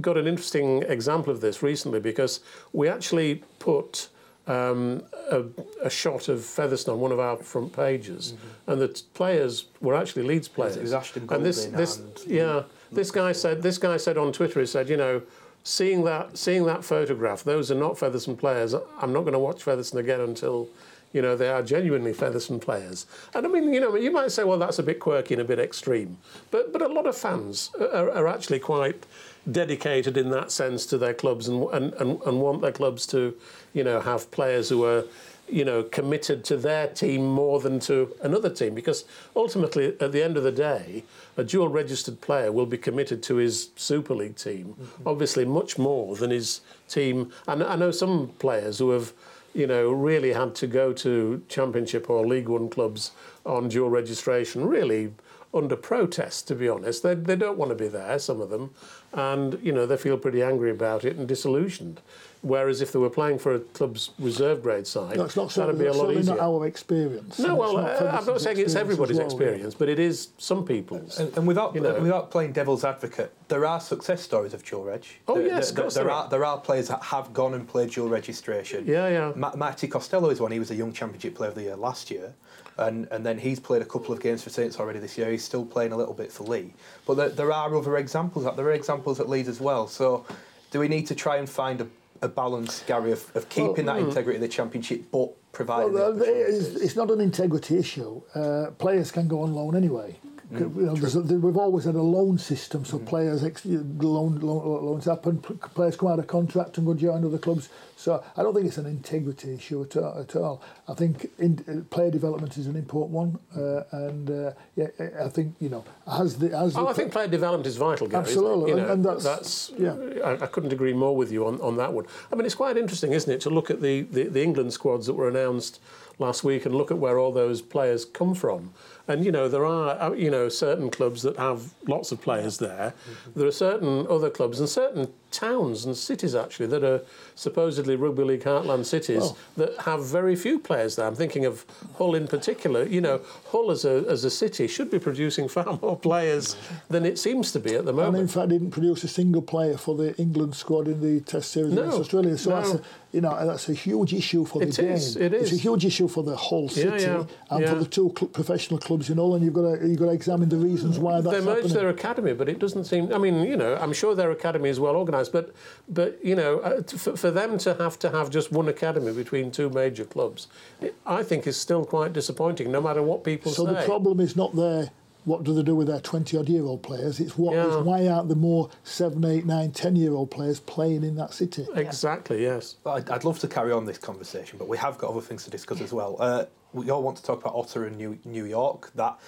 [0.00, 2.40] got an interesting example of this recently because
[2.72, 4.08] we actually put.
[4.46, 5.42] Um, a,
[5.82, 8.70] a, shot of Featherstone on one of our front pages, mm-hmm.
[8.72, 10.76] and the t- players were actually Leeds players.
[10.76, 14.18] It was Ashton Goulding and this, this, and yeah, this guy said this guy said
[14.18, 15.22] on Twitter he said you know
[15.64, 18.74] seeing that seeing that photograph those are not Featherstone players.
[18.74, 20.68] I'm not going to watch Featherstone again until
[21.12, 23.06] you know they are genuinely Featherstone players.
[23.34, 25.44] And I mean you know you might say well that's a bit quirky and a
[25.44, 26.18] bit extreme
[26.50, 29.06] but but a lot of fans are, are actually quite
[29.50, 33.34] dedicated in that sense to their clubs and, and, and, and want their clubs to
[33.72, 35.04] you know have players who are
[35.48, 38.74] you know, committed to their team more than to another team.
[38.74, 39.04] Because
[39.36, 41.04] ultimately, at the end of the day,
[41.36, 45.08] a dual registered player will be committed to his Super League team, mm-hmm.
[45.08, 47.32] obviously much more than his team.
[47.48, 49.12] And I know some players who have,
[49.54, 53.12] you know, really had to go to Championship or League One clubs
[53.44, 55.12] on dual registration, really
[55.52, 57.02] under protest, to be honest.
[57.02, 58.70] They, they don't want to be there, some of them,
[59.12, 62.00] and, you know, they feel pretty angry about it and disillusioned.
[62.44, 65.78] Whereas if they were playing for a club's reserve grade side, no, it's not that'd
[65.78, 66.34] be a lot easier.
[66.34, 67.38] not our experience.
[67.38, 69.78] No, well, not uh, I'm not saying it's everybody's well, experience, yeah.
[69.78, 71.18] but it is some people's.
[71.18, 74.84] And, and without you know, without playing devil's advocate, there are success stories of dual
[74.84, 75.06] reg.
[75.26, 76.28] Oh there, yes, there, there, are.
[76.28, 78.84] There are players that have gone and played dual registration.
[78.86, 79.32] Yeah, yeah.
[79.34, 80.52] Ma- Matty Costello is one.
[80.52, 82.34] He was a young championship player of the year last year.
[82.76, 85.30] And, and then he's played a couple of games for Saints already this year.
[85.30, 86.74] He's still playing a little bit for Leigh,
[87.06, 88.44] But there, there are other examples.
[88.56, 89.86] There are examples at Leeds as well.
[89.86, 90.26] So
[90.72, 91.86] do we need to try and find a
[92.24, 94.08] a balance, Gary, of, of keeping well, that mm.
[94.08, 95.92] integrity of the championship, but providing.
[95.92, 98.22] Well, it's, it's, not an integrity issue.
[98.34, 100.16] Uh, players can go on loan anyway.
[100.54, 103.06] Mm, you know, a, we've always had a loan system, so mm.
[103.06, 105.38] players ex, loan, loan, loans happen.
[105.38, 107.68] Players come out of contract and go join other clubs.
[107.96, 110.18] So I don't think it's an integrity issue at all.
[110.18, 110.62] At all.
[110.88, 114.88] I think in, uh, player development is an important one, uh, and uh, yeah,
[115.22, 116.76] I think you know as the as.
[116.76, 118.22] Oh, the I think player development is vital, Gary.
[118.22, 119.94] Absolutely, you know, and, that's, that's yeah.
[120.24, 122.06] I, I, couldn't agree more with you on, on that one.
[122.32, 125.06] I mean, it's quite interesting, isn't it, to look at the, the, the England squads
[125.06, 125.80] that were announced
[126.18, 128.72] last week and look at where all those players come from.
[129.06, 132.58] And you know there are uh, you know certain clubs that have lots of players
[132.58, 132.94] there.
[132.94, 133.38] Mm-hmm.
[133.38, 137.02] There are certain other clubs and certain towns and cities actually that are
[137.34, 141.06] supposedly rugby league heartland cities well, that have very few players there.
[141.06, 141.66] I'm thinking of
[141.98, 142.84] Hull in particular.
[142.84, 146.56] You know, Hull as a as a city should be producing far more players
[146.88, 148.14] than it seems to be at the moment.
[148.14, 151.50] And in fact, didn't produce a single player for the England squad in the Test
[151.50, 152.38] series no, against Australia.
[152.38, 152.56] So no.
[152.56, 152.82] that's a,
[153.12, 154.92] you know that's a huge issue for the it game.
[154.92, 155.52] Is, it is.
[155.52, 157.70] It's a huge issue for the whole city yeah, yeah, and yeah.
[157.70, 159.34] for the two cl- professional clubs in Hull.
[159.34, 161.74] And you've got to you've got to examine the reasons why that's They merged happening.
[161.74, 163.12] their academy, but it doesn't seem.
[163.12, 165.54] I mean, you know, I'm sure their academy is well organised, but
[165.88, 169.50] but you know, uh, for, for them to have to have just one academy between
[169.50, 170.48] two major clubs,
[170.80, 172.70] it, I think is still quite disappointing.
[172.70, 173.72] No matter what people so say.
[173.72, 174.90] So the problem is not there
[175.24, 177.18] what do they do with their 20 odd year old players?
[177.18, 177.66] It's what yeah.
[177.66, 181.32] is why aren't the more 7, 8, 9, 10 year old players playing in that
[181.32, 181.66] city?
[181.74, 182.76] Exactly, yes.
[182.86, 185.50] I'd, I'd, love to carry on this conversation, but we have got other things to
[185.50, 186.16] discuss as well.
[186.18, 186.44] Uh,
[186.74, 188.90] we all want to talk about Ottawa and New, New York.
[188.94, 189.18] That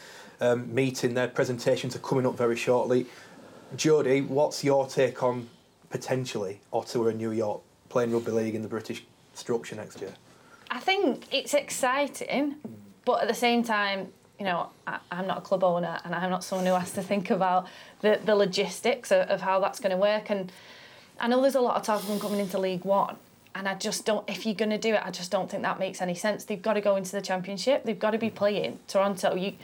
[0.41, 3.07] um, meeting, their presentations are coming up very shortly.
[3.77, 5.49] Jodie, what's your take on
[5.89, 10.13] potentially Ottawa and New York playing rugby league in the British structure next year?
[10.71, 12.57] I think it's exciting,
[13.05, 16.31] but at the same time, you know, I, am not a club owner and I'm
[16.31, 17.67] not someone who has to think about
[18.01, 20.31] the, the logistics of, of how that's going to work.
[20.31, 20.53] And
[21.19, 23.17] I know there's a lot of talk of them coming into League One.
[23.57, 25.79] And I just don't, if you're going to do it, I just don't think that
[25.79, 26.45] makes any sense.
[26.45, 27.85] They've got to go into the championship.
[27.85, 28.35] They've got to be mm.
[28.35, 29.35] playing Toronto.
[29.35, 29.55] You,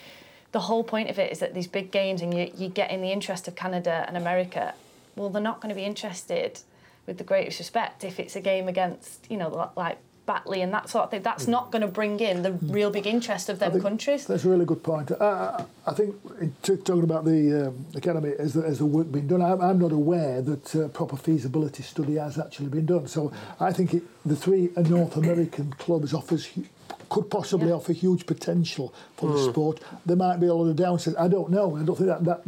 [0.53, 3.03] the whole point of it is that these big games and you, you get in
[3.03, 4.73] the interest of Canada and America.
[5.15, 6.61] Well, they're not going to be interested,
[7.07, 10.89] with the greatest respect, if it's a game against, you know, like Batley and that
[10.89, 11.23] sort of thing.
[11.23, 14.27] That's not going to bring in the real big interest of them countries.
[14.27, 15.11] That's a really good point.
[15.13, 16.15] I, I think
[16.63, 19.93] talking about the um, academy, as the, as the work being done, I'm, I'm not
[19.93, 23.09] aware that uh, proper feasibility study has actually been done.
[23.09, 26.49] So I think it, the three North American clubs offers
[27.09, 27.75] could possibly yeah.
[27.75, 29.35] offer huge potential for mm.
[29.35, 29.51] the hmm.
[29.51, 29.81] sport.
[30.07, 31.19] There might be a lot of downsides.
[31.19, 31.77] I don't know.
[31.77, 32.43] I don't think that, that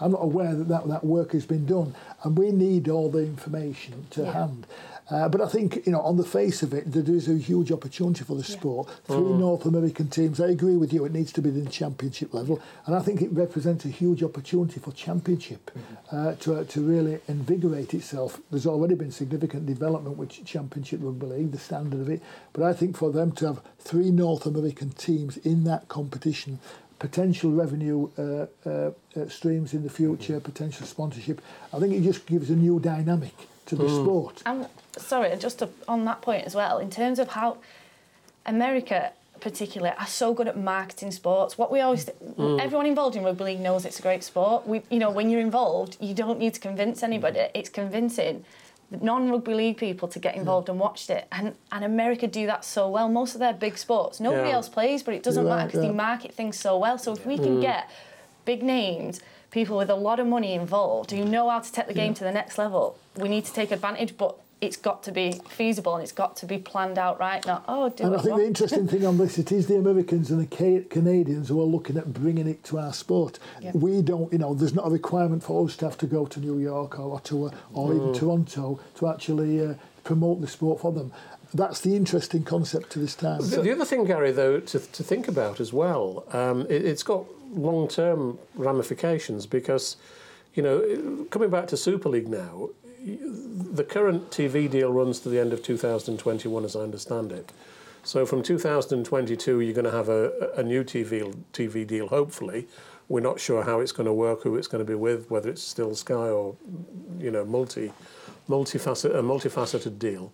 [0.00, 3.20] I'm not aware that, that that work has been done, and we need all the
[3.20, 4.32] information to yeah.
[4.32, 4.66] hand.
[5.08, 7.70] Uh, but I think, you know, on the face of it, there is a huge
[7.70, 8.58] opportunity for the yeah.
[8.58, 8.88] sport.
[9.04, 9.38] Three mm.
[9.38, 12.60] North American teams, I agree with you, it needs to be the championship level.
[12.86, 16.16] And I think it represents a huge opportunity for championship mm-hmm.
[16.16, 18.40] uh, to, to really invigorate itself.
[18.50, 22.20] There's already been significant development with championship rugby league, the standard of it.
[22.52, 26.58] But I think for them to have three North American teams in that competition,
[26.98, 30.50] potential revenue uh, uh, uh, streams in the future, mm-hmm.
[30.50, 31.40] potential sponsorship,
[31.72, 33.34] I think it just gives a new dynamic
[33.66, 34.02] to the mm.
[34.02, 34.42] sport.
[34.46, 37.58] And sorry, and just to, on that point as well, in terms of how
[38.46, 41.58] America particularly are so good at marketing sports.
[41.58, 42.60] What we always, mm.
[42.60, 44.66] everyone involved in rugby league knows it's a great sport.
[44.66, 47.48] We, you know, when you're involved, you don't need to convince anybody.
[47.54, 48.44] It's convincing
[48.90, 51.26] non-rugby league people to get involved and watch it.
[51.32, 53.08] And and America do that so well.
[53.08, 54.54] Most of their big sports, nobody yeah.
[54.54, 55.90] else plays, but it doesn't yeah, matter because yeah.
[55.90, 56.96] they market things so well.
[56.98, 57.62] So if we can mm.
[57.62, 57.90] get
[58.44, 59.20] big names
[59.56, 62.22] people with a lot of money involved who know how to take the game to
[62.22, 62.98] the next level.
[63.16, 66.46] We need to take advantage, but it's got to be feasible and it's got to
[66.46, 67.44] be planned out right.
[67.46, 70.30] Not oh, do and I think the interesting thing on this it is the Americans
[70.30, 73.38] and the Canadians who are looking at bringing it to our sport.
[73.62, 73.70] Yeah.
[73.72, 76.38] We don't, you know, there's not a requirement for us to have to go to
[76.38, 77.96] New York or Ottawa or mm.
[77.96, 81.12] even Toronto to actually uh, promote the sport for them.
[81.54, 83.40] That's the interesting concept to this time.
[83.40, 87.02] The, the other thing, Gary, though, to, to think about as well, um, it, it's
[87.02, 89.96] got long term ramifications because,
[90.54, 92.70] you know, coming back to Super League now,
[93.04, 97.52] the current TV deal runs to the end of 2021, as I understand it.
[98.02, 102.08] So from 2022, you're going to have a, a new TV TV deal.
[102.08, 102.68] Hopefully,
[103.08, 105.48] we're not sure how it's going to work, who it's going to be with, whether
[105.48, 106.56] it's still Sky or,
[107.18, 107.92] you know, multi,
[108.48, 110.32] multifaceted, a multifaceted deal.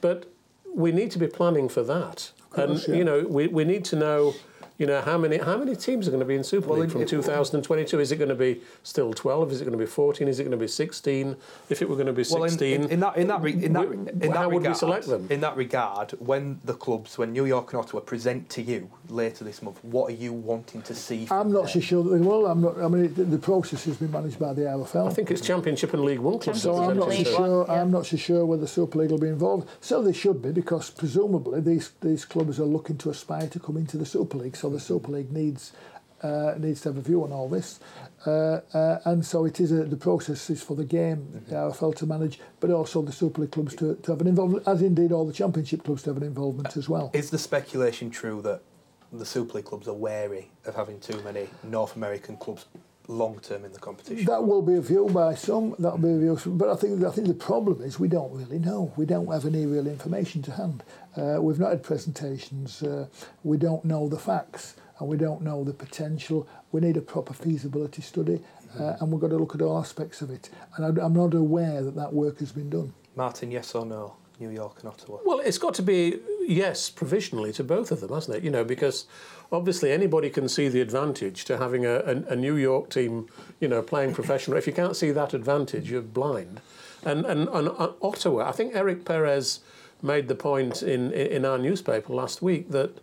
[0.00, 0.30] But
[0.72, 2.98] we need to be planning for that, course, and yeah.
[2.98, 4.34] you know, we, we need to know
[4.78, 7.04] you know, how many how many teams are going to be in Super League from
[7.04, 7.98] 2022?
[7.98, 9.52] Is it going to be still 12?
[9.52, 10.28] Is it going to be 14?
[10.28, 11.36] Is it going to be 16?
[11.68, 13.72] If it were going to be 16, well, in, in, in, that in that in
[13.72, 15.26] that, in that how regard, would we select them?
[15.30, 19.44] In that regard, when the clubs, when New York and Ottawa present to you later
[19.44, 21.26] this month, what are you wanting to see?
[21.30, 21.74] I'm not there?
[21.74, 22.46] so sure that they will.
[22.46, 22.78] I'm not.
[22.80, 25.10] I mean, the, the process has been managed by the RFL.
[25.10, 26.62] I think it's Championship and League One clubs.
[26.62, 27.66] So I'm not so sure.
[27.68, 27.82] Yeah.
[27.82, 29.68] I'm not so sure whether Super League will be involved.
[29.80, 33.76] So they should be because presumably these these clubs are looking to aspire to come
[33.76, 34.56] into the Super League.
[34.56, 35.72] So the Super League needs needs
[36.20, 37.78] uh, needs to have a view on all this.
[38.26, 41.50] Uh, uh, and so it is a, the process is for the game, mm-hmm.
[41.50, 44.66] the RFL to manage, but also the Super League clubs to, to have an involvement,
[44.66, 47.12] as indeed all the Championship clubs to have an involvement as well.
[47.14, 48.62] Is the speculation true that
[49.12, 52.66] the Super League clubs are wary of having too many North American clubs
[53.08, 54.26] long term in the competition?
[54.26, 55.74] That will be a view by some.
[55.78, 58.32] That will be a view, but I think I think the problem is we don't
[58.32, 58.92] really know.
[58.96, 60.82] We don't have any real information to hand.
[61.16, 62.82] Uh, we've not had presentations.
[62.82, 63.06] Uh,
[63.42, 66.46] we don't know the facts, and we don't know the potential.
[66.70, 68.40] We need a proper feasibility study,
[68.78, 70.50] uh, and we've got to look at all aspects of it.
[70.76, 72.92] And I, I'm not aware that that work has been done.
[73.16, 74.16] Martin, yes or no?
[74.40, 75.18] New York and Ottawa?
[75.24, 78.44] Well, it's got to be yes, provisionally to both of them, hasn't it?
[78.44, 79.06] You know, because
[79.52, 83.28] obviously anybody can see the advantage to having a, a, a New York team,
[83.60, 84.56] you know, playing professional.
[84.56, 86.60] If you can't see that advantage, you're blind.
[87.04, 89.60] And, and, and uh, Ottawa, I think Eric Perez
[90.02, 92.98] made the point in, in our newspaper last week that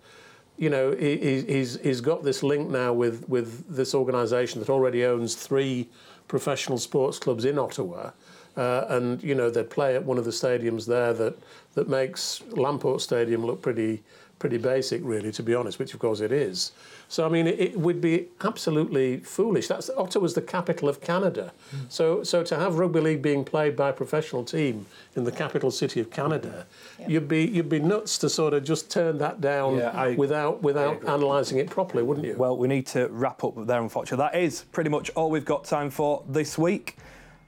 [0.58, 5.04] you know, he, he's, he's got this link now with, with this organisation that already
[5.04, 5.90] owns three
[6.28, 8.12] professional sports clubs in Ottawa.
[8.58, 11.38] Uh, and you know they play at one of the stadiums there that
[11.74, 14.02] that makes Lamport Stadium look pretty
[14.40, 15.80] pretty basic, really, to be honest.
[15.80, 16.72] Which of course it is.
[17.08, 19.68] So I mean, it, it would be absolutely foolish.
[19.68, 21.52] That's Ottawa's the capital of Canada.
[21.76, 21.92] Mm.
[21.92, 24.86] So so to have rugby league being played by a professional team
[25.16, 26.66] in the capital city of Canada,
[27.00, 27.08] yeah.
[27.08, 30.62] you'd be you'd be nuts to sort of just turn that down yeah, I, without
[30.62, 32.36] without analysing it properly, wouldn't you?
[32.38, 34.24] Well, we need to wrap up there, unfortunately.
[34.24, 36.98] That is pretty much all we've got time for this week.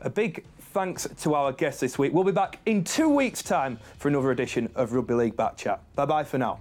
[0.00, 2.12] A big thanks to our guests this week.
[2.12, 5.80] We'll be back in two weeks' time for another edition of Rugby League Back Chat.
[5.94, 6.58] Bye bye for now.